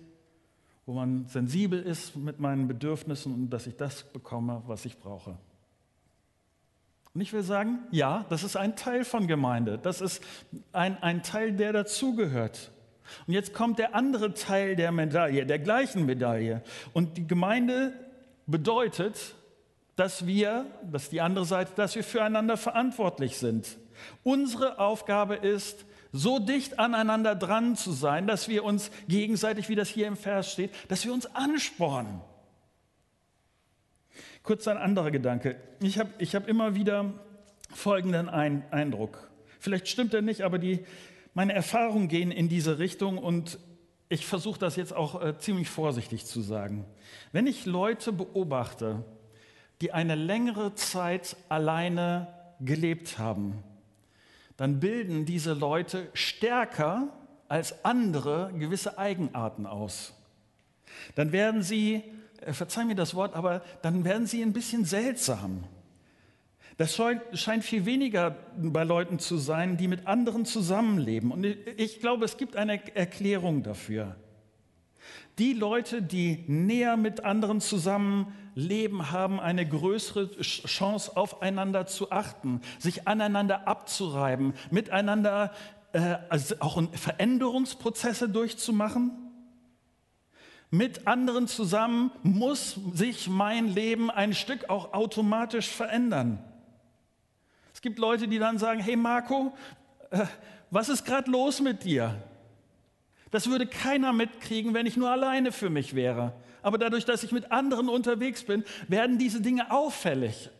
wo 0.85 0.93
man 0.93 1.27
sensibel 1.29 1.81
ist 1.81 2.15
mit 2.15 2.41
meinen 2.41 2.69
Bedürfnissen 2.69 3.33
und 3.33 3.49
dass 3.49 3.67
ich 3.67 3.79
das 3.79 4.03
bekomme, 4.13 4.63
was 4.67 4.85
ich 4.85 4.99
brauche. 4.99 5.39
Und 7.15 7.21
ich 7.21 7.33
will 7.33 7.43
sagen, 7.43 7.79
ja, 7.93 8.27
das 8.29 8.43
ist 8.43 8.57
ein 8.57 8.75
Teil 8.75 9.05
von 9.05 9.29
Gemeinde. 9.29 9.79
Das 9.79 10.01
ist 10.01 10.23
ein, 10.73 11.01
ein 11.01 11.23
Teil, 11.23 11.53
der 11.53 11.73
dazugehört. 11.73 12.73
Und 13.27 13.35
jetzt 13.35 13.55
kommt 13.55 13.79
der 13.79 13.95
andere 13.95 14.35
Teil 14.35 14.75
der 14.75 14.91
Medaille, 14.91 15.47
der 15.47 15.61
gleichen 15.61 16.07
Medaille. 16.07 16.63
Und 16.93 17.17
die 17.17 17.27
Gemeinde 17.27 17.93
bedeutet, 18.47 19.35
dass 19.95 20.27
wir, 20.27 20.67
das 20.91 21.05
ist 21.05 21.13
die 21.13 21.21
andere 21.21 21.45
Seite, 21.45 21.73
dass 21.77 21.95
wir 21.95 22.03
füreinander 22.03 22.57
verantwortlich 22.57 23.39
sind. 23.39 23.77
Unsere 24.25 24.81
Aufgabe 24.81 25.37
ist, 25.37 25.85
so 26.11 26.39
dicht 26.39 26.79
aneinander 26.79 27.35
dran 27.35 27.77
zu 27.77 27.93
sein, 27.93 28.27
dass 28.27 28.49
wir 28.49 28.65
uns 28.65 28.91
gegenseitig, 29.09 29.69
wie 29.69 29.75
das 29.75 29.89
hier 29.89 30.07
im 30.07 30.17
Vers 30.17 30.53
steht, 30.53 30.71
dass 30.89 31.05
wir 31.05 31.13
uns 31.13 31.27
anspornen. 31.35 32.21
Kurz 34.45 34.69
ein 34.69 34.77
anderer 34.77 35.11
Gedanke. 35.11 35.57
Ich 35.81 35.99
habe 35.99 36.11
ich 36.19 36.35
hab 36.35 36.49
immer 36.49 36.75
wieder 36.75 37.15
folgenden 37.71 38.29
Eindruck. 38.29 39.31
Vielleicht 39.59 39.89
stimmt 39.89 40.13
er 40.13 40.21
nicht, 40.21 40.43
aber 40.43 40.59
die, 40.59 40.85
meine 41.33 41.55
Erfahrungen 41.55 42.09
gehen 42.09 42.31
in 42.31 42.51
diese 42.51 42.79
Richtung 42.79 43.17
und 43.17 43.59
ich 44.11 44.27
versuche 44.27 44.59
das 44.59 44.77
jetzt 44.77 44.93
auch 44.93 45.23
äh, 45.23 45.39
ziemlich 45.39 45.71
vorsichtig 45.71 46.27
zu 46.27 46.43
sagen. 46.43 46.85
Wenn 47.33 47.47
ich 47.47 47.65
Leute 47.65 48.13
beobachte, 48.13 49.03
die 49.81 49.93
eine 49.93 50.15
längere 50.15 50.75
Zeit 50.75 51.39
alleine 51.49 52.29
gelebt 52.61 53.19
haben, 53.19 53.63
dann 54.59 54.79
bilden 54.79 55.25
diese 55.25 55.55
Leute 55.55 56.09
stärker 56.13 57.09
als 57.49 57.83
andere 57.83 58.53
gewisse 58.59 58.99
Eigenarten 58.99 59.65
aus. 59.65 60.13
Dann 61.15 61.33
werden 61.33 61.63
sie 61.63 62.03
verzeih 62.53 62.85
mir 62.85 62.95
das 62.95 63.15
Wort, 63.15 63.35
aber 63.35 63.63
dann 63.83 64.05
werden 64.05 64.27
sie 64.27 64.43
ein 64.43 64.53
bisschen 64.53 64.85
seltsam. 64.85 65.65
Das 66.77 67.01
scheint 67.35 67.65
viel 67.65 67.87
weniger 67.87 68.37
bei 68.57 68.83
Leuten 68.83 69.21
zu 69.21 69.37
sein, 69.37 69.77
die 69.77 69.87
mit 69.87 70.09
anderen 70.09 70.45
zusammenleben. 70.45 71.31
Und 71.31 71.45
ich 71.45 72.01
glaube, 72.01 72.25
es 72.25 72.37
gibt 72.37 72.57
eine 72.57 72.81
Erklärung 72.97 73.63
dafür. 73.63 74.17
Die 75.39 75.53
Leute, 75.53 76.03
die 76.03 76.45
näher 76.47 76.97
mit 76.97 77.25
anderen 77.25 77.61
zusammenleben, 77.61 79.13
haben 79.13 79.41
eine 79.41 79.69
größere 79.69 80.31
Chance, 80.41 81.17
aufeinander 81.17 81.87
zu 81.87 82.11
achten, 82.11 82.61
sich 82.79 83.07
aneinander 83.07 83.69
abzureiben, 83.69 84.55
miteinander 84.71 85.53
äh, 85.93 86.17
also 86.29 86.57
auch 86.61 86.83
Veränderungsprozesse 86.93 88.29
durchzumachen 88.29 89.24
mit 90.77 91.07
anderen 91.07 91.47
zusammen 91.47 92.11
muss 92.23 92.81
sich 92.95 93.29
mein 93.29 93.69
Leben 93.69 94.11
ein 94.11 94.35
Stück 94.35 94.69
auch 94.69 94.93
automatisch 94.93 95.69
verändern. 95.69 96.43
Es 97.73 97.81
gibt 97.81 97.99
Leute, 97.99 98.27
die 98.27 98.39
dann 98.39 98.59
sagen, 98.59 98.81
hey 98.81 98.97
Marco, 98.97 99.53
äh, 100.11 100.25
was 100.71 100.89
ist 100.89 101.05
gerade 101.05 101.31
los 101.31 101.61
mit 101.61 101.85
dir? 101.85 102.21
Das 103.31 103.49
würde 103.49 103.67
keiner 103.67 104.13
mitkriegen, 104.13 104.75
wenn 104.75 104.87
ich 104.87 104.97
nur 104.97 105.11
alleine 105.11 105.53
für 105.53 105.71
mich 105.71 105.95
wäre. 105.95 106.33
Aber 106.63 106.79
dadurch, 106.79 107.05
dass 107.05 107.23
ich 107.23 107.31
mit 107.31 107.53
anderen 107.53 107.89
unterwegs 107.89 108.43
bin, 108.43 108.65
werden 108.89 109.19
diese 109.19 109.41
Dinge 109.41 109.71
auffällig. 109.71 110.51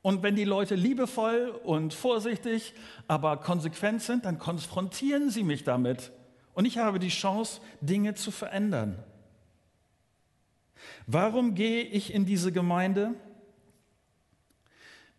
Und 0.00 0.22
wenn 0.22 0.36
die 0.36 0.44
Leute 0.44 0.74
liebevoll 0.74 1.60
und 1.64 1.92
vorsichtig, 1.92 2.72
aber 3.08 3.36
konsequent 3.36 4.00
sind, 4.00 4.24
dann 4.24 4.38
konfrontieren 4.38 5.28
sie 5.28 5.42
mich 5.42 5.64
damit. 5.64 6.12
Und 6.54 6.64
ich 6.64 6.78
habe 6.78 6.98
die 6.98 7.08
Chance, 7.08 7.60
Dinge 7.82 8.14
zu 8.14 8.30
verändern. 8.30 9.04
Warum 11.06 11.54
gehe 11.54 11.82
ich 11.82 12.14
in 12.14 12.26
diese 12.26 12.52
Gemeinde? 12.52 13.14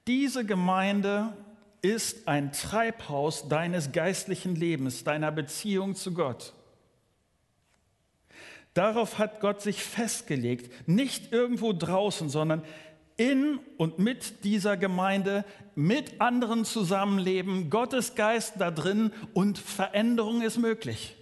Diese 0.07 0.45
Gemeinde 0.45 1.33
ist 1.81 2.27
ein 2.27 2.51
Treibhaus 2.51 3.47
deines 3.47 3.91
geistlichen 3.91 4.55
Lebens, 4.55 5.03
deiner 5.03 5.31
Beziehung 5.31 5.95
zu 5.95 6.13
Gott. 6.13 6.53
Darauf 8.73 9.17
hat 9.17 9.41
Gott 9.41 9.61
sich 9.61 9.83
festgelegt, 9.83 10.87
nicht 10.87 11.33
irgendwo 11.33 11.73
draußen, 11.73 12.29
sondern 12.29 12.63
in 13.17 13.59
und 13.77 13.99
mit 13.99 14.43
dieser 14.43 14.77
Gemeinde, 14.77 15.43
mit 15.75 16.21
anderen 16.21 16.65
zusammenleben, 16.65 17.69
Gottes 17.69 18.15
Geist 18.15 18.53
da 18.59 18.71
drin 18.71 19.11
und 19.33 19.57
Veränderung 19.57 20.41
ist 20.41 20.57
möglich. 20.57 21.15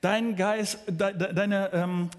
Dein 0.00 0.36
Geist, 0.36 0.80
de, 0.88 1.16
de, 1.16 1.32
deine, 1.32 1.70
ähm, 1.72 2.10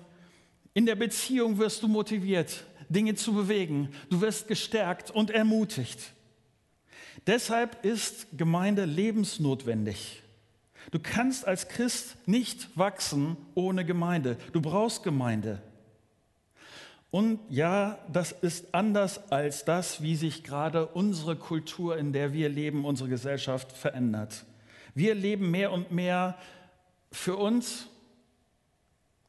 in 0.73 0.85
der 0.85 0.95
Beziehung 0.95 1.57
wirst 1.57 1.83
du 1.83 1.87
motiviert, 1.87 2.65
Dinge 2.89 3.15
zu 3.15 3.33
bewegen. 3.33 3.89
Du 4.09 4.21
wirst 4.21 4.47
gestärkt 4.47 5.11
und 5.11 5.29
ermutigt. 5.29 6.13
Deshalb 7.27 7.83
ist 7.85 8.27
Gemeinde 8.37 8.85
lebensnotwendig. 8.85 10.23
Du 10.89 10.99
kannst 10.99 11.47
als 11.47 11.67
Christ 11.67 12.17
nicht 12.25 12.75
wachsen 12.77 13.37
ohne 13.53 13.85
Gemeinde. 13.85 14.37
Du 14.51 14.61
brauchst 14.61 15.03
Gemeinde. 15.03 15.61
Und 17.11 17.39
ja, 17.49 17.99
das 18.11 18.31
ist 18.31 18.73
anders 18.73 19.31
als 19.31 19.65
das, 19.65 20.01
wie 20.01 20.15
sich 20.15 20.43
gerade 20.43 20.87
unsere 20.87 21.35
Kultur, 21.35 21.97
in 21.97 22.13
der 22.13 22.31
wir 22.33 22.47
leben, 22.47 22.85
unsere 22.85 23.09
Gesellschaft 23.09 23.73
verändert. 23.73 24.45
Wir 24.95 25.13
leben 25.13 25.51
mehr 25.51 25.71
und 25.71 25.91
mehr 25.91 26.37
für 27.11 27.35
uns 27.35 27.87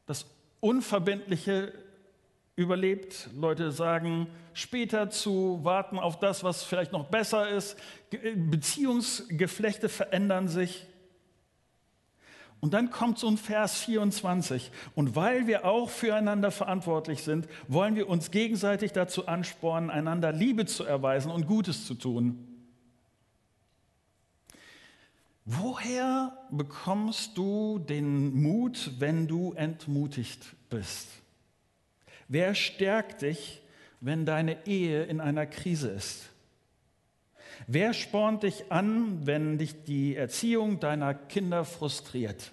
das 0.06 0.26
Unverbindliche 0.62 1.72
überlebt. 2.54 3.30
Leute 3.34 3.72
sagen 3.72 4.28
später 4.54 5.10
zu, 5.10 5.58
warten 5.64 5.98
auf 5.98 6.20
das, 6.20 6.44
was 6.44 6.62
vielleicht 6.62 6.92
noch 6.92 7.06
besser 7.06 7.48
ist. 7.48 7.76
Beziehungsgeflechte 8.10 9.88
verändern 9.88 10.46
sich. 10.46 10.86
Und 12.60 12.74
dann 12.74 12.90
kommt 12.90 13.18
so 13.18 13.26
ein 13.26 13.38
Vers 13.38 13.80
24. 13.80 14.70
Und 14.94 15.16
weil 15.16 15.48
wir 15.48 15.64
auch 15.64 15.90
füreinander 15.90 16.52
verantwortlich 16.52 17.24
sind, 17.24 17.48
wollen 17.66 17.96
wir 17.96 18.08
uns 18.08 18.30
gegenseitig 18.30 18.92
dazu 18.92 19.26
anspornen, 19.26 19.90
einander 19.90 20.30
Liebe 20.30 20.64
zu 20.66 20.84
erweisen 20.84 21.32
und 21.32 21.48
Gutes 21.48 21.86
zu 21.88 21.94
tun. 21.94 22.51
Woher 25.44 26.36
bekommst 26.50 27.36
du 27.36 27.80
den 27.80 28.32
Mut, 28.32 28.92
wenn 28.98 29.26
du 29.26 29.54
entmutigt 29.54 30.54
bist? 30.70 31.08
Wer 32.28 32.54
stärkt 32.54 33.22
dich, 33.22 33.60
wenn 34.00 34.24
deine 34.24 34.66
Ehe 34.66 35.02
in 35.04 35.20
einer 35.20 35.46
Krise 35.46 35.88
ist? 35.88 36.28
Wer 37.66 37.92
spornt 37.92 38.44
dich 38.44 38.70
an, 38.70 39.26
wenn 39.26 39.58
dich 39.58 39.84
die 39.84 40.16
Erziehung 40.16 40.80
deiner 40.80 41.12
Kinder 41.14 41.64
frustriert? 41.64 42.52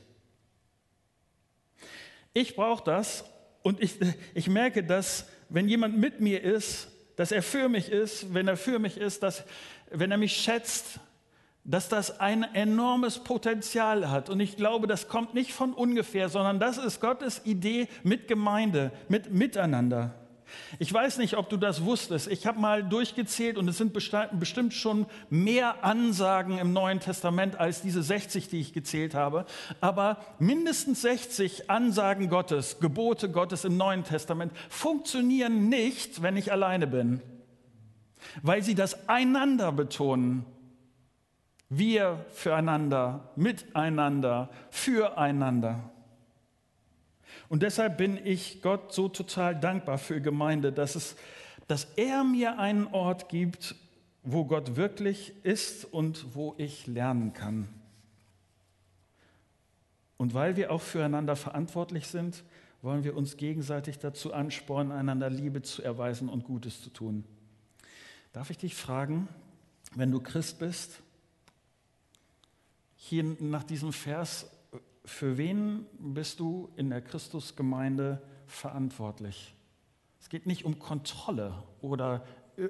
Ich 2.33 2.55
brauche 2.55 2.83
das 2.83 3.23
und 3.61 3.81
ich, 3.81 3.95
ich 4.33 4.47
merke, 4.47 4.83
dass 4.83 5.27
wenn 5.49 5.67
jemand 5.67 5.97
mit 5.97 6.21
mir 6.21 6.41
ist, 6.41 6.89
dass 7.15 7.31
er 7.31 7.43
für 7.43 7.69
mich 7.69 7.89
ist, 7.89 8.33
wenn 8.33 8.47
er 8.47 8.57
für 8.57 8.79
mich 8.79 8.97
ist, 8.97 9.23
dass, 9.23 9.43
wenn 9.91 10.11
er 10.11 10.17
mich 10.17 10.35
schätzt, 10.35 10.99
dass 11.69 11.87
das 11.87 12.19
ein 12.19 12.43
enormes 12.55 13.19
Potenzial 13.19 14.09
hat. 14.09 14.29
Und 14.29 14.39
ich 14.39 14.57
glaube, 14.57 14.87
das 14.87 15.07
kommt 15.07 15.35
nicht 15.35 15.53
von 15.53 15.71
ungefähr, 15.73 16.27
sondern 16.27 16.59
das 16.59 16.79
ist 16.79 16.99
Gottes 16.99 17.41
Idee 17.45 17.87
mit 18.03 18.27
Gemeinde, 18.27 18.91
mit 19.07 19.31
Miteinander. 19.31 20.15
Ich 20.79 20.91
weiß 20.91 21.19
nicht, 21.19 21.37
ob 21.37 21.47
du 21.47 21.57
das 21.57 21.85
wusstest. 21.85 22.27
Ich 22.27 22.47
habe 22.47 22.59
mal 22.59 22.83
durchgezählt 22.83 23.55
und 23.55 23.67
es 23.67 23.77
sind 23.77 23.93
bestimmt 23.93 24.73
schon 24.73 25.05
mehr 25.29 25.83
Ansagen 25.83 26.57
im 26.57 26.73
Neuen 26.73 26.99
Testament 26.99 27.59
als 27.59 27.83
diese 27.83 28.01
60, 28.01 28.49
die 28.49 28.59
ich 28.59 28.73
gezählt 28.73 29.13
habe. 29.13 29.45
Aber 29.79 30.17
mindestens 30.39 31.03
60 31.03 31.69
Ansagen 31.69 32.29
Gottes, 32.29 32.79
Gebote 32.79 33.29
Gottes 33.29 33.63
im 33.63 33.77
Neuen 33.77 34.03
Testament 34.03 34.53
funktionieren 34.69 35.69
nicht, 35.69 36.23
wenn 36.23 36.35
ich 36.35 36.51
alleine 36.51 36.87
bin, 36.87 37.21
weil 38.41 38.63
sie 38.63 38.73
das 38.73 39.07
einander 39.07 39.71
betonen. 39.71 40.47
Wir 41.69 42.25
füreinander, 42.31 43.29
miteinander, 43.35 44.49
füreinander. 44.71 45.91
Und 47.47 47.63
deshalb 47.63 47.97
bin 47.97 48.19
ich 48.25 48.61
Gott 48.61 48.91
so 48.91 49.07
total 49.07 49.59
dankbar 49.59 49.97
für 49.97 50.19
Gemeinde, 50.19 50.71
dass, 50.71 50.95
es, 50.95 51.15
dass 51.67 51.85
er 51.95 52.23
mir 52.23 52.59
einen 52.59 52.87
Ort 52.87 53.29
gibt, 53.29 53.75
wo 54.23 54.45
Gott 54.45 54.75
wirklich 54.75 55.33
ist 55.43 55.85
und 55.85 56.35
wo 56.35 56.55
ich 56.57 56.87
lernen 56.87 57.33
kann. 57.33 57.67
Und 60.17 60.33
weil 60.33 60.57
wir 60.57 60.71
auch 60.71 60.81
füreinander 60.81 61.35
verantwortlich 61.35 62.07
sind, 62.07 62.43
wollen 62.81 63.03
wir 63.03 63.15
uns 63.15 63.37
gegenseitig 63.37 63.99
dazu 63.99 64.33
anspornen, 64.33 64.91
einander 64.91 65.29
Liebe 65.29 65.61
zu 65.61 65.81
erweisen 65.81 66.29
und 66.29 66.43
Gutes 66.43 66.81
zu 66.81 66.89
tun. 66.89 67.23
Darf 68.33 68.49
ich 68.49 68.57
dich 68.57 68.75
fragen, 68.75 69.27
wenn 69.95 70.11
du 70.11 70.19
Christ 70.19 70.59
bist, 70.59 71.01
hier 73.01 73.23
nach 73.39 73.63
diesem 73.63 73.93
Vers, 73.93 74.51
für 75.05 75.37
wen 75.37 75.85
bist 75.97 76.41
du 76.41 76.69
in 76.75 76.89
der 76.89 77.01
Christusgemeinde 77.01 78.21
verantwortlich? 78.45 79.55
Es 80.19 80.27
geht 80.27 80.45
nicht 80.45 80.65
um 80.65 80.79
Kontrolle 80.79 81.63
oder 81.81 82.25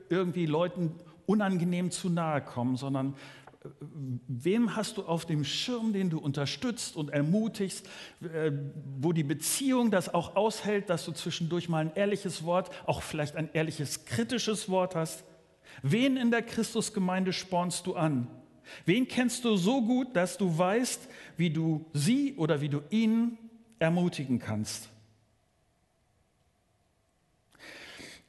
irgendwie 0.10 0.46
Leuten 0.46 0.94
unangenehm 1.26 1.89
zu 1.89 2.10
nahe 2.10 2.42
kommen, 2.42 2.78
sondern 2.78 3.15
äh, 3.63 3.70
wem 4.28 4.76
hast 4.76 4.98
du 4.98 5.04
auf 5.04 5.26
dem 5.26 5.44
Schirm, 5.44 5.94
den 5.94 6.12
du 6.12 6.20
unterstützt 6.20 6.96
und 6.96 7.10
ermutigst, 7.10 7.88
äh, 8.22 8.52
wo 9.00 9.13
die 9.13 9.24
Beziehung 9.24 9.89
das 9.89 10.13
auch 10.13 10.36
aushält, 10.36 10.92
dass 10.92 11.06
du 11.06 11.12
zwischendurch 11.12 11.70
mal 11.70 11.80
ein 11.80 11.96
ehrliches 11.96 12.44
Wort, 12.44 12.70
auch 12.86 13.02
vielleicht 13.02 13.36
ein 13.36 13.50
ehrliches 13.54 14.06
kritisches 14.06 14.70
Wort 14.70 14.96
hast? 14.96 15.24
Wen 15.82 16.18
in 16.18 16.30
der 16.30 16.44
Christusgemeinde 16.44 17.34
spornst 17.34 17.88
du 17.88 17.96
an? 17.96 18.28
Wen 18.86 19.08
kennst 19.08 19.45
du 19.45 19.55
so 19.55 19.82
gut, 19.82 20.15
dass 20.15 20.38
du 20.38 20.58
weißt, 20.58 21.08
wie 21.38 21.49
du 21.49 21.86
sie 21.93 22.36
oder 22.38 22.62
wie 22.62 22.69
du 22.69 22.82
ihn 22.89 23.38
ermutigen 23.79 24.39
kannst? 24.39 24.89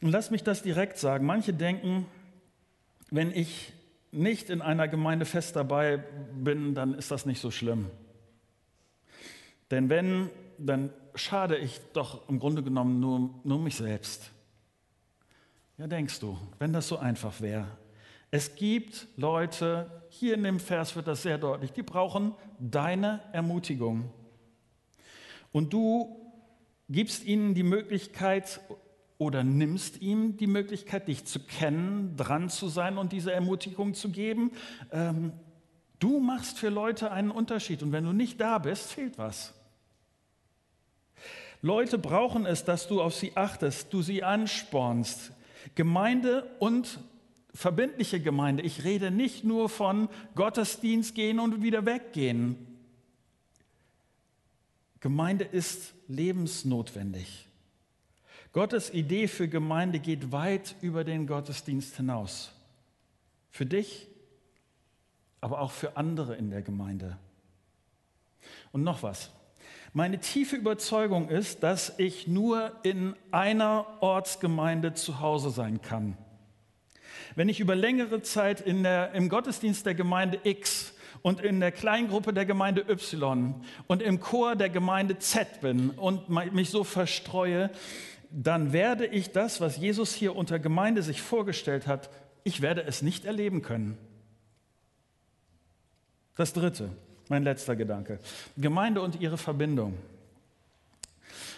Und 0.01 0.11
lass 0.11 0.31
mich 0.31 0.43
das 0.43 0.63
direkt 0.63 0.99
sagen. 0.99 1.27
Manche 1.27 1.53
denken, 1.53 2.07
wenn 3.11 3.33
ich 3.33 3.73
nicht 4.13 4.51
in 4.51 4.63
einer 4.63 4.89
Gemeinde 4.89 5.25
fest 5.25 5.57
dabei 5.57 5.99
bin, 5.99 6.75
dann 6.75 6.95
ist 6.95 7.11
das 7.11 7.27
nicht 7.27 7.41
so 7.41 7.51
schlimm. 7.51 7.91
Denn 9.71 9.89
wenn, 9.89 10.31
dann 10.59 10.91
schade 11.15 11.57
ich 11.57 11.81
doch 11.93 12.29
im 12.29 12.39
Grunde 12.39 12.63
genommen 12.63 12.99
nur, 12.99 13.31
nur 13.45 13.59
mich 13.59 13.77
selbst. 13.77 14.31
Ja, 15.79 15.87
denkst 15.87 16.21
du, 16.21 16.39
wenn 16.59 16.73
das 16.73 16.89
so 16.89 16.99
einfach 16.99 17.41
wäre. 17.41 17.67
Es 18.31 18.55
gibt 18.55 19.07
Leute, 19.17 20.00
hier 20.11 20.35
in 20.35 20.43
dem 20.43 20.61
Vers 20.61 20.97
wird 20.97 21.07
das 21.07 21.23
sehr 21.23 21.39
deutlich, 21.39 21.73
die 21.73 21.83
brauchen 21.83 22.35
deine 22.59 23.21
Ermutigung. 23.33 24.13
Und 25.53 25.73
du 25.73 26.17
gibst 26.89 27.25
ihnen 27.25 27.55
die 27.55 27.63
Möglichkeit 27.63 28.61
oder 29.19 29.45
nimmst 29.45 30.01
ihm 30.01 30.37
die 30.37 30.47
Möglichkeit, 30.47 31.09
dich 31.09 31.25
zu 31.27 31.41
kennen, 31.41 32.17
dran 32.17 32.49
zu 32.49 32.69
sein 32.69 32.99
und 32.99 33.13
diese 33.13 33.33
Ermutigung 33.33 33.95
zu 33.95 34.11
geben. 34.11 34.53
Ähm, 34.91 35.33
du 35.99 36.21
machst 36.21 36.59
für 36.59 36.71
Leute 36.71 37.13
einen 37.13 37.31
Unterschied 37.31 37.83
und 37.83 37.93
wenn 37.93 38.05
du 38.05 38.13
nicht 38.13 38.41
da 38.41 38.59
bist, 38.59 38.93
fehlt 38.93 39.19
was. 39.19 39.55
Leute 41.63 41.99
brauchen 41.99 42.47
es, 42.47 42.65
dass 42.65 42.89
du 42.89 43.03
auf 43.03 43.15
sie 43.15 43.37
achtest, 43.37 43.93
du 43.93 44.03
sie 44.03 44.25
anspornst. 44.25 45.33
Gemeinde 45.75 46.51
und 46.59 46.99
verbindliche 47.55 48.21
Gemeinde. 48.21 48.63
Ich 48.63 48.85
rede 48.85 49.11
nicht 49.11 49.45
nur 49.45 49.69
von 49.69 50.09
Gottesdienst 50.35 51.15
gehen 51.15 51.41
und 51.41 51.63
wieder 51.63 51.87
weggehen. 51.87 52.57
Gemeinde 55.01 55.45
ist 55.45 55.95
lebensnotwendig. 56.09 57.47
Gottes 58.53 58.93
Idee 58.93 59.29
für 59.29 59.49
Gemeinde 59.49 60.01
geht 60.01 60.33
weit 60.33 60.75
über 60.81 61.05
den 61.05 61.27
Gottesdienst 61.27 61.97
hinaus. 61.97 62.53
Für 63.51 63.65
dich, 63.65 64.09
aber 65.41 65.61
auch 65.61 65.71
für 65.71 65.97
andere 65.97 66.37
in 66.37 66.51
der 66.51 66.63
Gemeinde. 66.63 67.17
Und 68.73 68.83
noch 68.83 69.03
was. 69.03 69.31
Meine 69.93 70.21
tiefe 70.21 70.57
Überzeugung 70.57 71.29
ist, 71.29 71.63
dass 71.63 71.99
ich 71.99 72.29
nur 72.29 72.73
in 72.85 73.17
einer 73.33 73.87
Ortsgemeinde 74.01 74.95
zu 74.95 75.21
Hause 75.21 75.51
sein 75.51 75.81
kann. 75.81 76.17
Wenn 77.37 77.49
ich 77.49 77.61
über 77.61 77.75
längere 77.75 78.23
Zeit 78.23 78.61
in 78.61 78.83
der, 78.83 79.13
im 79.13 79.29
Gottesdienst 79.29 79.87
der 79.87 79.95
Gemeinde 79.95 80.41
X 80.45 80.95
und 81.23 81.41
in 81.41 81.61
der 81.61 81.73
Kleingruppe 81.73 82.33
der 82.33 82.47
Gemeinde 82.47 82.85
Y 82.89 83.55
und 83.87 84.03
im 84.03 84.21
Chor 84.21 84.57
der 84.57 84.71
Gemeinde 84.71 85.19
Z 85.19 85.61
bin 85.61 85.91
und 85.91 86.29
mich 86.29 86.71
so 86.71 86.85
verstreue, 86.85 87.71
dann 88.31 88.73
werde 88.73 89.07
ich 89.07 89.33
das, 89.33 89.61
was 89.61 89.77
Jesus 89.77 90.15
hier 90.15 90.37
unter 90.37 90.59
Gemeinde 90.59 91.03
sich 91.03 91.21
vorgestellt 91.21 91.87
hat, 91.87 92.11
ich 92.45 92.63
werde 92.63 92.83
es 92.83 93.03
nicht 93.03 93.25
erleben 93.25 93.63
können. 93.63 93.99
Das 96.37 96.53
Dritte, 96.53 96.91
mein 97.29 97.43
letzter 97.43 97.77
Gedanke. 97.77 98.19
Gemeinde 98.57 99.03
und 99.03 99.21
ihre 99.21 99.37
Verbindung. 99.37 99.99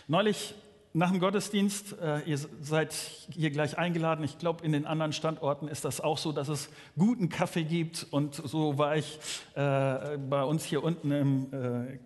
Neulich 0.09 0.55
nach 0.95 1.11
dem 1.11 1.21
Gottesdienst, 1.21 1.99
äh, 2.01 2.21
ihr 2.27 2.39
seid 2.61 2.93
hier 3.31 3.51
gleich 3.51 3.79
eingeladen. 3.79 4.25
Ich 4.25 4.39
glaube, 4.39 4.65
in 4.65 4.73
den 4.73 4.87
anderen 4.87 5.13
Standorten 5.13 5.69
ist 5.69 5.85
das 5.85 6.01
auch 6.01 6.19
so, 6.19 6.33
dass 6.33 6.49
es 6.49 6.69
guten 6.99 7.29
Kaffee 7.29 7.65
gibt. 7.65 8.07
Und 8.11 8.35
so 8.35 8.77
war 8.77 8.97
ich 8.97 9.19
äh, 9.55 10.19
bei 10.19 10.45
uns 10.45 10.65
hier 10.65 10.85
unten 10.85 11.11
im, 11.11 11.53
äh, 11.53 11.99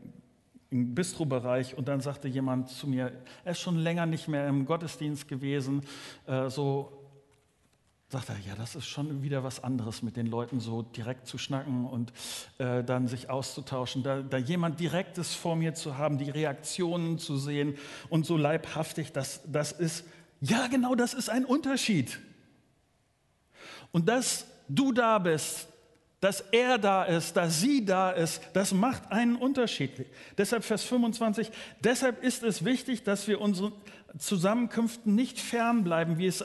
im 0.70 0.94
Bistro-Bereich 0.94 1.76
und 1.76 1.88
dann 1.88 2.00
sagte 2.00 2.28
jemand 2.28 2.70
zu 2.70 2.86
mir, 2.86 3.12
er 3.44 3.52
ist 3.52 3.60
schon 3.60 3.76
länger 3.76 4.06
nicht 4.06 4.28
mehr 4.28 4.46
im 4.46 4.66
Gottesdienst 4.66 5.26
gewesen, 5.26 5.82
äh, 6.26 6.48
so 6.48 7.05
sagt 8.08 8.28
er, 8.28 8.36
ja, 8.46 8.54
das 8.54 8.76
ist 8.76 8.86
schon 8.86 9.22
wieder 9.22 9.42
was 9.42 9.64
anderes, 9.64 10.02
mit 10.02 10.16
den 10.16 10.26
Leuten 10.26 10.60
so 10.60 10.82
direkt 10.82 11.26
zu 11.26 11.38
schnacken 11.38 11.86
und 11.86 12.12
äh, 12.58 12.84
dann 12.84 13.08
sich 13.08 13.30
auszutauschen, 13.30 14.04
da, 14.04 14.22
da, 14.22 14.36
jemand 14.36 14.78
Direktes 14.78 15.34
vor 15.34 15.56
mir 15.56 15.74
zu 15.74 15.98
haben, 15.98 16.16
die 16.16 16.30
Reaktionen 16.30 17.18
zu 17.18 17.36
sehen 17.36 17.76
und 18.08 18.24
so 18.24 18.36
leibhaftig, 18.36 19.12
das, 19.12 19.40
das 19.46 19.72
ist, 19.72 20.04
ja 20.40 20.68
genau, 20.68 20.94
das 20.94 21.14
ist 21.14 21.28
ein 21.28 21.44
Unterschied. 21.44 22.20
Und 23.90 24.08
dass 24.08 24.46
du 24.68 24.92
da 24.92 25.18
bist, 25.18 25.68
dass 26.20 26.40
er 26.52 26.78
da 26.78 27.04
ist, 27.04 27.36
dass 27.36 27.60
sie 27.60 27.84
da 27.84 28.10
ist, 28.10 28.40
das 28.52 28.72
macht 28.72 29.10
einen 29.10 29.34
Unterschied. 29.36 30.06
Deshalb 30.38 30.64
Vers 30.64 30.84
25, 30.84 31.50
deshalb 31.80 32.22
ist 32.22 32.44
es 32.44 32.64
wichtig, 32.64 33.02
dass 33.02 33.26
wir 33.26 33.40
unseren 33.40 33.72
Zusammenkünften 34.16 35.14
nicht 35.14 35.40
fernbleiben, 35.40 36.18
wie 36.18 36.26
es 36.26 36.44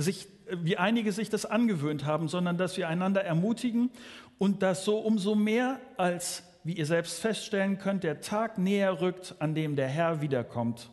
sich 0.00 0.28
wie 0.50 0.76
einige 0.76 1.12
sich 1.12 1.30
das 1.30 1.46
angewöhnt 1.46 2.04
haben, 2.04 2.28
sondern 2.28 2.58
dass 2.58 2.76
wir 2.76 2.88
einander 2.88 3.24
ermutigen 3.24 3.90
und 4.38 4.62
das 4.62 4.84
so 4.84 4.98
umso 4.98 5.34
mehr, 5.34 5.80
als, 5.96 6.42
wie 6.64 6.74
ihr 6.74 6.86
selbst 6.86 7.20
feststellen 7.20 7.78
könnt, 7.78 8.04
der 8.04 8.20
Tag 8.20 8.58
näher 8.58 9.00
rückt, 9.00 9.36
an 9.38 9.54
dem 9.54 9.76
der 9.76 9.88
Herr 9.88 10.20
wiederkommt. 10.20 10.90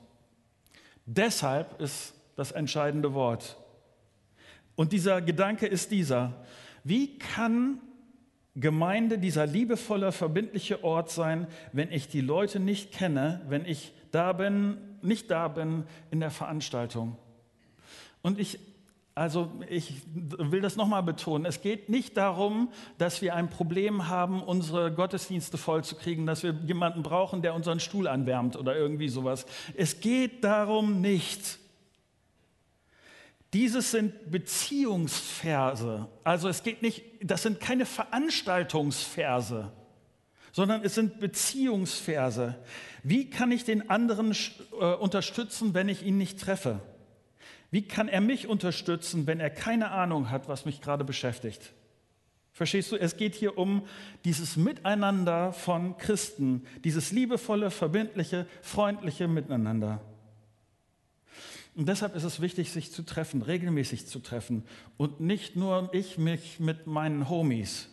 Deshalb 1.05 1.79
ist 1.81 2.13
das 2.35 2.51
entscheidende 2.51 3.13
Wort. 3.13 3.57
Und 4.75 4.91
dieser 4.91 5.21
Gedanke 5.21 5.65
ist 5.65 5.91
dieser, 5.91 6.45
wie 6.83 7.17
kann 7.17 7.81
Gemeinde 8.55 9.17
dieser 9.17 9.45
liebevolle, 9.45 10.11
verbindliche 10.11 10.83
Ort 10.83 11.09
sein, 11.09 11.47
wenn 11.73 11.91
ich 11.91 12.07
die 12.07 12.21
Leute 12.21 12.59
nicht 12.59 12.91
kenne, 12.91 13.41
wenn 13.47 13.65
ich 13.65 13.93
da 14.11 14.33
bin, 14.33 14.77
nicht 15.01 15.31
da 15.31 15.47
bin 15.47 15.85
in 16.11 16.19
der 16.19 16.31
Veranstaltung? 16.31 17.17
Und 18.21 18.39
ich 18.39 18.59
also 19.17 19.51
ich 19.67 20.03
will 20.13 20.61
das 20.61 20.75
nochmal 20.75 21.01
betonen. 21.01 21.45
Es 21.45 21.61
geht 21.61 21.89
nicht 21.89 22.15
darum, 22.17 22.69
dass 22.99 23.21
wir 23.23 23.35
ein 23.35 23.49
Problem 23.49 24.07
haben, 24.07 24.43
unsere 24.43 24.91
Gottesdienste 24.93 25.57
vollzukriegen, 25.57 26.27
dass 26.27 26.43
wir 26.43 26.55
jemanden 26.65 27.01
brauchen, 27.01 27.41
der 27.41 27.55
unseren 27.55 27.79
Stuhl 27.79 28.07
anwärmt 28.07 28.55
oder 28.55 28.75
irgendwie 28.75 29.09
sowas. 29.09 29.47
Es 29.75 30.01
geht 30.01 30.43
darum 30.43 31.01
nicht. 31.01 31.57
Dieses 33.53 33.89
sind 33.91 34.29
Beziehungsverse. 34.29 36.07
Also 36.23 36.47
es 36.47 36.61
geht 36.61 36.83
nicht, 36.83 37.03
das 37.23 37.41
sind 37.41 37.59
keine 37.59 37.87
Veranstaltungsverse, 37.87 39.71
sondern 40.51 40.83
es 40.83 40.93
sind 40.93 41.19
Beziehungsverse. 41.19 42.55
Wie 43.01 43.31
kann 43.31 43.51
ich 43.51 43.63
den 43.63 43.89
anderen 43.89 44.35
äh, 44.79 44.93
unterstützen, 44.93 45.73
wenn 45.73 45.89
ich 45.89 46.03
ihn 46.03 46.19
nicht 46.19 46.39
treffe? 46.39 46.81
Wie 47.71 47.81
kann 47.81 48.07
er 48.07 48.21
mich 48.21 48.47
unterstützen, 48.47 49.27
wenn 49.27 49.39
er 49.39 49.49
keine 49.49 49.91
Ahnung 49.91 50.29
hat, 50.29 50.47
was 50.47 50.65
mich 50.65 50.81
gerade 50.81 51.03
beschäftigt? 51.03 51.73
Verstehst 52.53 52.91
du? 52.91 52.95
Es 52.95 53.17
geht 53.17 53.35
hier 53.35 53.57
um 53.57 53.85
dieses 54.25 54.57
Miteinander 54.57 55.53
von 55.53 55.97
Christen, 55.97 56.65
dieses 56.83 57.11
liebevolle, 57.11 57.69
verbindliche, 57.69 58.47
freundliche 58.61 59.27
Miteinander. 59.27 60.01
Und 61.75 61.87
deshalb 61.87 62.15
ist 62.15 62.23
es 62.23 62.41
wichtig, 62.41 62.71
sich 62.71 62.91
zu 62.91 63.03
treffen, 63.03 63.43
regelmäßig 63.43 64.07
zu 64.07 64.17
treffen 64.17 64.63
und 64.97 65.19
nicht 65.19 65.55
nur 65.55 65.89
ich 65.93 66.17
mich 66.17 66.59
mit 66.59 66.87
meinen 66.87 67.29
Homies. 67.29 67.89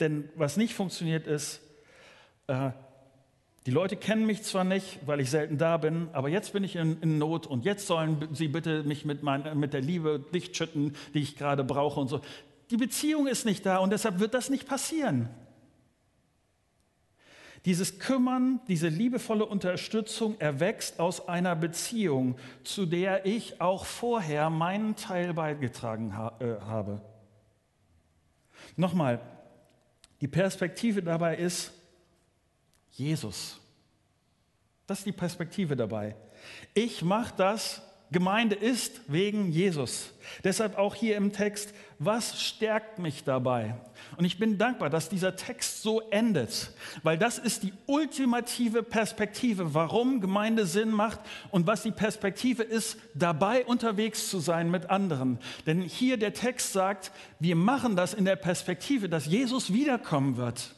Denn 0.00 0.28
was 0.34 0.58
nicht 0.58 0.74
funktioniert 0.74 1.26
ist, 1.26 1.62
äh, 2.48 2.72
die 3.66 3.70
Leute 3.70 3.96
kennen 3.96 4.26
mich 4.26 4.42
zwar 4.42 4.64
nicht, 4.64 4.98
weil 5.06 5.20
ich 5.20 5.30
selten 5.30 5.56
da 5.56 5.78
bin, 5.78 6.08
aber 6.12 6.28
jetzt 6.28 6.52
bin 6.52 6.64
ich 6.64 6.76
in, 6.76 7.00
in 7.00 7.18
Not 7.18 7.46
und 7.46 7.64
jetzt 7.64 7.86
sollen 7.86 8.28
sie 8.32 8.48
bitte 8.48 8.82
mich 8.82 9.06
mit, 9.06 9.22
mein, 9.22 9.58
mit 9.58 9.72
der 9.72 9.80
Liebe 9.80 10.22
dicht 10.34 10.54
schütten, 10.54 10.94
die 11.14 11.20
ich 11.20 11.36
gerade 11.36 11.64
brauche 11.64 11.98
und 11.98 12.08
so. 12.08 12.20
Die 12.70 12.76
Beziehung 12.76 13.26
ist 13.26 13.46
nicht 13.46 13.64
da 13.64 13.78
und 13.78 13.90
deshalb 13.90 14.20
wird 14.20 14.34
das 14.34 14.50
nicht 14.50 14.68
passieren. 14.68 15.30
Dieses 17.64 17.98
Kümmern, 17.98 18.60
diese 18.68 18.88
liebevolle 18.88 19.46
Unterstützung 19.46 20.38
erwächst 20.38 21.00
aus 21.00 21.26
einer 21.28 21.56
Beziehung, 21.56 22.36
zu 22.62 22.84
der 22.84 23.24
ich 23.24 23.62
auch 23.62 23.86
vorher 23.86 24.50
meinen 24.50 24.96
Teil 24.96 25.32
beigetragen 25.32 26.14
ha 26.14 26.36
äh, 26.40 26.60
habe. 26.60 27.00
Nochmal, 28.76 29.20
die 30.20 30.28
Perspektive 30.28 31.02
dabei 31.02 31.36
ist, 31.36 31.72
Jesus. 32.94 33.60
Das 34.86 34.98
ist 34.98 35.06
die 35.06 35.12
Perspektive 35.12 35.76
dabei. 35.76 36.16
Ich 36.74 37.02
mache 37.02 37.34
das, 37.36 37.82
Gemeinde 38.14 38.54
ist 38.54 39.00
wegen 39.08 39.50
Jesus. 39.50 40.12
Deshalb 40.44 40.78
auch 40.78 40.94
hier 40.94 41.16
im 41.16 41.32
Text, 41.32 41.74
was 41.98 42.40
stärkt 42.40 43.00
mich 43.00 43.24
dabei? 43.24 43.74
Und 44.16 44.24
ich 44.24 44.38
bin 44.38 44.56
dankbar, 44.56 44.88
dass 44.88 45.08
dieser 45.08 45.34
Text 45.34 45.82
so 45.82 46.00
endet, 46.10 46.70
weil 47.02 47.18
das 47.18 47.38
ist 47.38 47.64
die 47.64 47.72
ultimative 47.86 48.84
Perspektive, 48.84 49.74
warum 49.74 50.20
Gemeinde 50.20 50.64
Sinn 50.64 50.90
macht 50.90 51.18
und 51.50 51.66
was 51.66 51.82
die 51.82 51.90
Perspektive 51.90 52.62
ist, 52.62 52.98
dabei 53.14 53.64
unterwegs 53.64 54.28
zu 54.28 54.38
sein 54.38 54.70
mit 54.70 54.90
anderen. 54.90 55.40
Denn 55.66 55.80
hier 55.80 56.16
der 56.16 56.34
Text 56.34 56.72
sagt, 56.72 57.10
wir 57.40 57.56
machen 57.56 57.96
das 57.96 58.14
in 58.14 58.26
der 58.26 58.36
Perspektive, 58.36 59.08
dass 59.08 59.26
Jesus 59.26 59.72
wiederkommen 59.72 60.36
wird. 60.36 60.76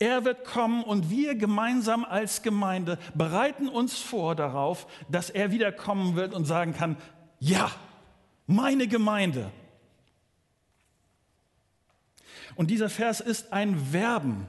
Er 0.00 0.24
wird 0.24 0.46
kommen 0.46 0.82
und 0.82 1.10
wir 1.10 1.34
gemeinsam 1.34 2.06
als 2.06 2.40
Gemeinde 2.40 2.98
bereiten 3.14 3.68
uns 3.68 3.98
vor 3.98 4.34
darauf, 4.34 4.86
dass 5.10 5.28
er 5.28 5.52
wiederkommen 5.52 6.16
wird 6.16 6.32
und 6.32 6.46
sagen 6.46 6.72
kann, 6.72 6.96
ja, 7.38 7.70
meine 8.46 8.88
Gemeinde. 8.88 9.52
Und 12.56 12.70
dieser 12.70 12.88
Vers 12.88 13.20
ist 13.20 13.52
ein 13.52 13.78
Verben. 13.92 14.46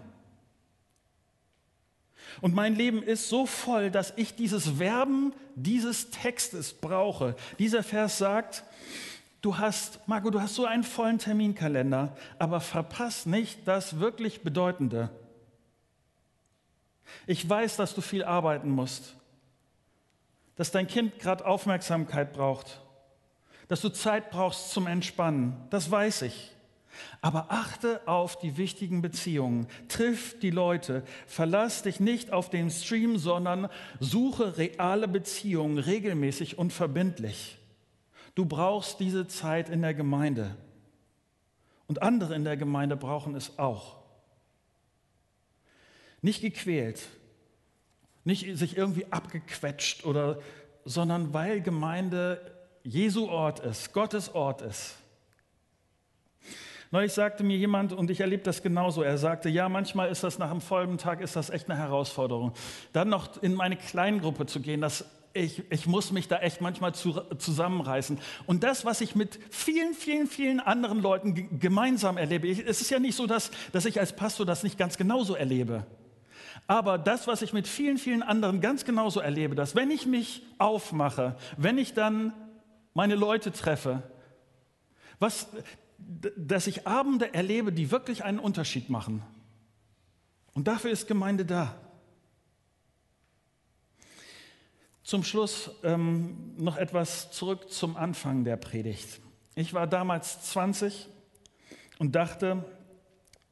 Und 2.39 2.55
mein 2.55 2.73
Leben 2.73 3.03
ist 3.03 3.27
so 3.27 3.45
voll, 3.45 3.91
dass 3.91 4.13
ich 4.15 4.35
dieses 4.35 4.69
Verben 4.69 5.33
dieses 5.55 6.11
Textes 6.11 6.73
brauche. 6.73 7.35
Dieser 7.59 7.83
Vers 7.83 8.17
sagt, 8.17 8.63
du 9.41 9.57
hast, 9.57 10.07
Marco, 10.07 10.29
du 10.29 10.39
hast 10.39 10.55
so 10.55 10.65
einen 10.65 10.85
vollen 10.85 11.19
Terminkalender, 11.19 12.15
aber 12.39 12.61
verpass 12.61 13.25
nicht 13.25 13.67
das 13.67 13.99
wirklich 13.99 14.43
Bedeutende. 14.43 15.09
Ich 17.27 17.47
weiß, 17.47 17.77
dass 17.77 17.95
du 17.95 18.01
viel 18.01 18.23
arbeiten 18.23 18.69
musst, 18.69 19.15
dass 20.55 20.71
dein 20.71 20.87
Kind 20.87 21.19
gerade 21.19 21.45
Aufmerksamkeit 21.45 22.33
braucht, 22.33 22.81
dass 23.67 23.81
du 23.81 23.89
Zeit 23.89 24.31
brauchst 24.31 24.71
zum 24.71 24.87
Entspannen. 24.87 25.55
Das 25.69 25.89
weiß 25.89 26.23
ich. 26.23 26.51
Aber 27.21 27.47
achte 27.49 28.01
auf 28.05 28.37
die 28.37 28.57
wichtigen 28.57 29.01
Beziehungen. 29.01 29.67
Triff 29.87 30.37
die 30.39 30.49
Leute. 30.49 31.03
Verlass 31.25 31.83
dich 31.83 31.99
nicht 31.99 32.33
auf 32.33 32.49
den 32.49 32.69
Stream, 32.69 33.17
sondern 33.17 33.69
suche 33.99 34.57
reale 34.57 35.07
Beziehungen 35.07 35.77
regelmäßig 35.77 36.57
und 36.57 36.73
verbindlich. 36.73 37.57
Du 38.35 38.45
brauchst 38.45 38.99
diese 38.99 39.27
Zeit 39.27 39.69
in 39.69 39.81
der 39.81 39.93
Gemeinde. 39.93 40.55
Und 41.87 42.01
andere 42.01 42.35
in 42.35 42.43
der 42.43 42.57
Gemeinde 42.57 42.95
brauchen 42.95 43.35
es 43.35 43.57
auch. 43.59 44.00
Nicht 46.21 46.41
gequält, 46.41 47.01
nicht 48.23 48.57
sich 48.57 48.77
irgendwie 48.77 49.11
abgequetscht 49.11 50.05
oder, 50.05 50.39
sondern 50.85 51.33
weil 51.33 51.61
Gemeinde 51.61 52.39
Jesu 52.83 53.27
Ort 53.27 53.59
ist, 53.59 53.93
Gottes 53.93 54.33
Ort 54.33 54.61
ist. 54.61 54.97
Neulich 56.93 57.13
sagte 57.13 57.43
mir 57.43 57.57
jemand, 57.57 57.93
und 57.93 58.11
ich 58.11 58.19
erlebe 58.19 58.43
das 58.43 58.61
genauso, 58.61 59.01
er 59.01 59.17
sagte, 59.17 59.47
ja, 59.47 59.69
manchmal 59.69 60.09
ist 60.09 60.23
das 60.25 60.39
nach 60.39 60.51
einem 60.51 60.59
vollen 60.59 60.97
Tag, 60.97 61.21
ist 61.21 61.37
das 61.37 61.49
echt 61.49 61.69
eine 61.69 61.79
Herausforderung. 61.79 62.51
Dann 62.91 63.07
noch 63.07 63.41
in 63.41 63.55
meine 63.55 63.77
Kleingruppe 63.77 64.45
zu 64.45 64.59
gehen, 64.59 64.81
das, 64.81 65.05
ich, 65.31 65.63
ich 65.71 65.87
muss 65.87 66.11
mich 66.11 66.27
da 66.27 66.39
echt 66.39 66.59
manchmal 66.59 66.93
zu, 66.93 67.13
zusammenreißen. 67.37 68.19
Und 68.45 68.63
das, 68.63 68.83
was 68.83 68.99
ich 68.99 69.15
mit 69.15 69.39
vielen, 69.49 69.93
vielen, 69.93 70.27
vielen 70.27 70.59
anderen 70.59 71.01
Leuten 71.01 71.59
gemeinsam 71.59 72.17
erlebe, 72.17 72.47
ich, 72.47 72.59
es 72.59 72.81
ist 72.81 72.89
ja 72.89 72.99
nicht 72.99 73.15
so, 73.15 73.25
dass, 73.25 73.51
dass 73.71 73.85
ich 73.85 73.97
als 73.97 74.13
Pastor 74.13 74.45
das 74.45 74.63
nicht 74.63 74.77
ganz 74.77 74.97
genauso 74.97 75.35
erlebe. 75.35 75.85
Aber 76.67 76.97
das, 76.97 77.27
was 77.27 77.41
ich 77.41 77.53
mit 77.53 77.67
vielen, 77.67 77.97
vielen 77.97 78.23
anderen 78.23 78.61
ganz 78.61 78.85
genauso 78.85 79.19
erlebe, 79.19 79.55
dass 79.55 79.75
wenn 79.75 79.91
ich 79.91 80.05
mich 80.05 80.43
aufmache, 80.57 81.35
wenn 81.57 81.77
ich 81.77 81.93
dann 81.93 82.33
meine 82.93 83.15
Leute 83.15 83.51
treffe, 83.51 84.03
was, 85.19 85.47
dass 85.97 86.67
ich 86.67 86.87
Abende 86.87 87.33
erlebe, 87.33 87.71
die 87.71 87.91
wirklich 87.91 88.23
einen 88.23 88.39
Unterschied 88.39 88.89
machen. 88.89 89.21
Und 90.53 90.67
dafür 90.67 90.91
ist 90.91 91.07
Gemeinde 91.07 91.45
da. 91.45 91.75
Zum 95.03 95.23
Schluss 95.23 95.71
ähm, 95.83 96.53
noch 96.57 96.77
etwas 96.77 97.31
zurück 97.31 97.71
zum 97.71 97.97
Anfang 97.97 98.43
der 98.43 98.55
Predigt. 98.57 99.19
Ich 99.55 99.73
war 99.73 99.87
damals 99.87 100.41
20 100.51 101.09
und 101.99 102.15
dachte, 102.15 102.63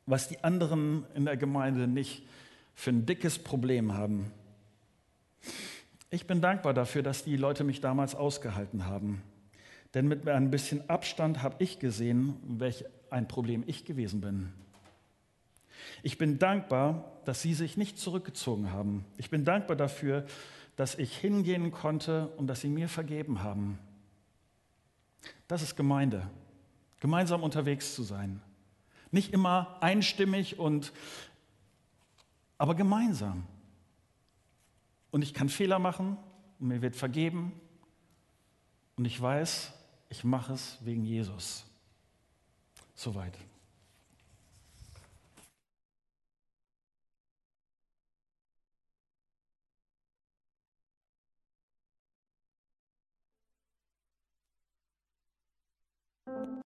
was 0.05 0.27
die 0.27 0.43
anderen 0.43 1.05
in 1.13 1.25
der 1.25 1.37
Gemeinde 1.37 1.87
nicht 1.87 2.23
für 2.79 2.91
ein 2.91 3.05
dickes 3.05 3.37
Problem 3.39 3.93
haben. 3.93 4.31
Ich 6.11 6.27
bin 6.27 6.39
dankbar 6.39 6.73
dafür, 6.73 7.03
dass 7.03 7.25
die 7.25 7.35
Leute 7.35 7.65
mich 7.65 7.81
damals 7.81 8.15
ausgehalten 8.15 8.85
haben. 8.85 9.21
Denn 9.93 10.07
mit 10.07 10.25
ein 10.29 10.49
bisschen 10.49 10.89
Abstand 10.89 11.43
habe 11.43 11.61
ich 11.61 11.79
gesehen, 11.79 12.37
welch 12.47 12.85
ein 13.09 13.27
Problem 13.27 13.65
ich 13.67 13.83
gewesen 13.83 14.21
bin. 14.21 14.53
Ich 16.03 16.17
bin 16.17 16.39
dankbar, 16.39 17.19
dass 17.25 17.41
sie 17.41 17.53
sich 17.53 17.75
nicht 17.75 17.99
zurückgezogen 17.99 18.71
haben. 18.71 19.03
Ich 19.17 19.29
bin 19.29 19.43
dankbar 19.43 19.75
dafür, 19.75 20.25
dass 20.77 20.95
ich 20.95 21.17
hingehen 21.17 21.71
konnte 21.71 22.29
und 22.37 22.47
dass 22.47 22.61
sie 22.61 22.69
mir 22.69 22.87
vergeben 22.87 23.43
haben. 23.43 23.77
Das 25.49 25.61
ist 25.61 25.75
Gemeinde, 25.75 26.29
gemeinsam 27.01 27.43
unterwegs 27.43 27.93
zu 27.93 28.03
sein. 28.03 28.41
Nicht 29.11 29.33
immer 29.33 29.77
einstimmig 29.81 30.59
und 30.59 30.93
aber 32.59 32.75
gemeinsam. 32.75 33.47
Und 35.09 35.23
ich 35.23 35.33
kann 35.33 35.49
Fehler 35.49 35.79
machen 35.79 36.17
und 36.59 36.67
mir 36.67 36.83
wird 36.83 36.95
vergeben. 36.95 37.53
Und 38.95 39.05
ich 39.05 39.19
weiß, 39.19 39.73
ich 40.09 40.23
mache 40.23 40.53
es 40.53 40.77
wegen 40.85 41.05
Jesus. 41.05 41.65
Soweit. 42.93 43.35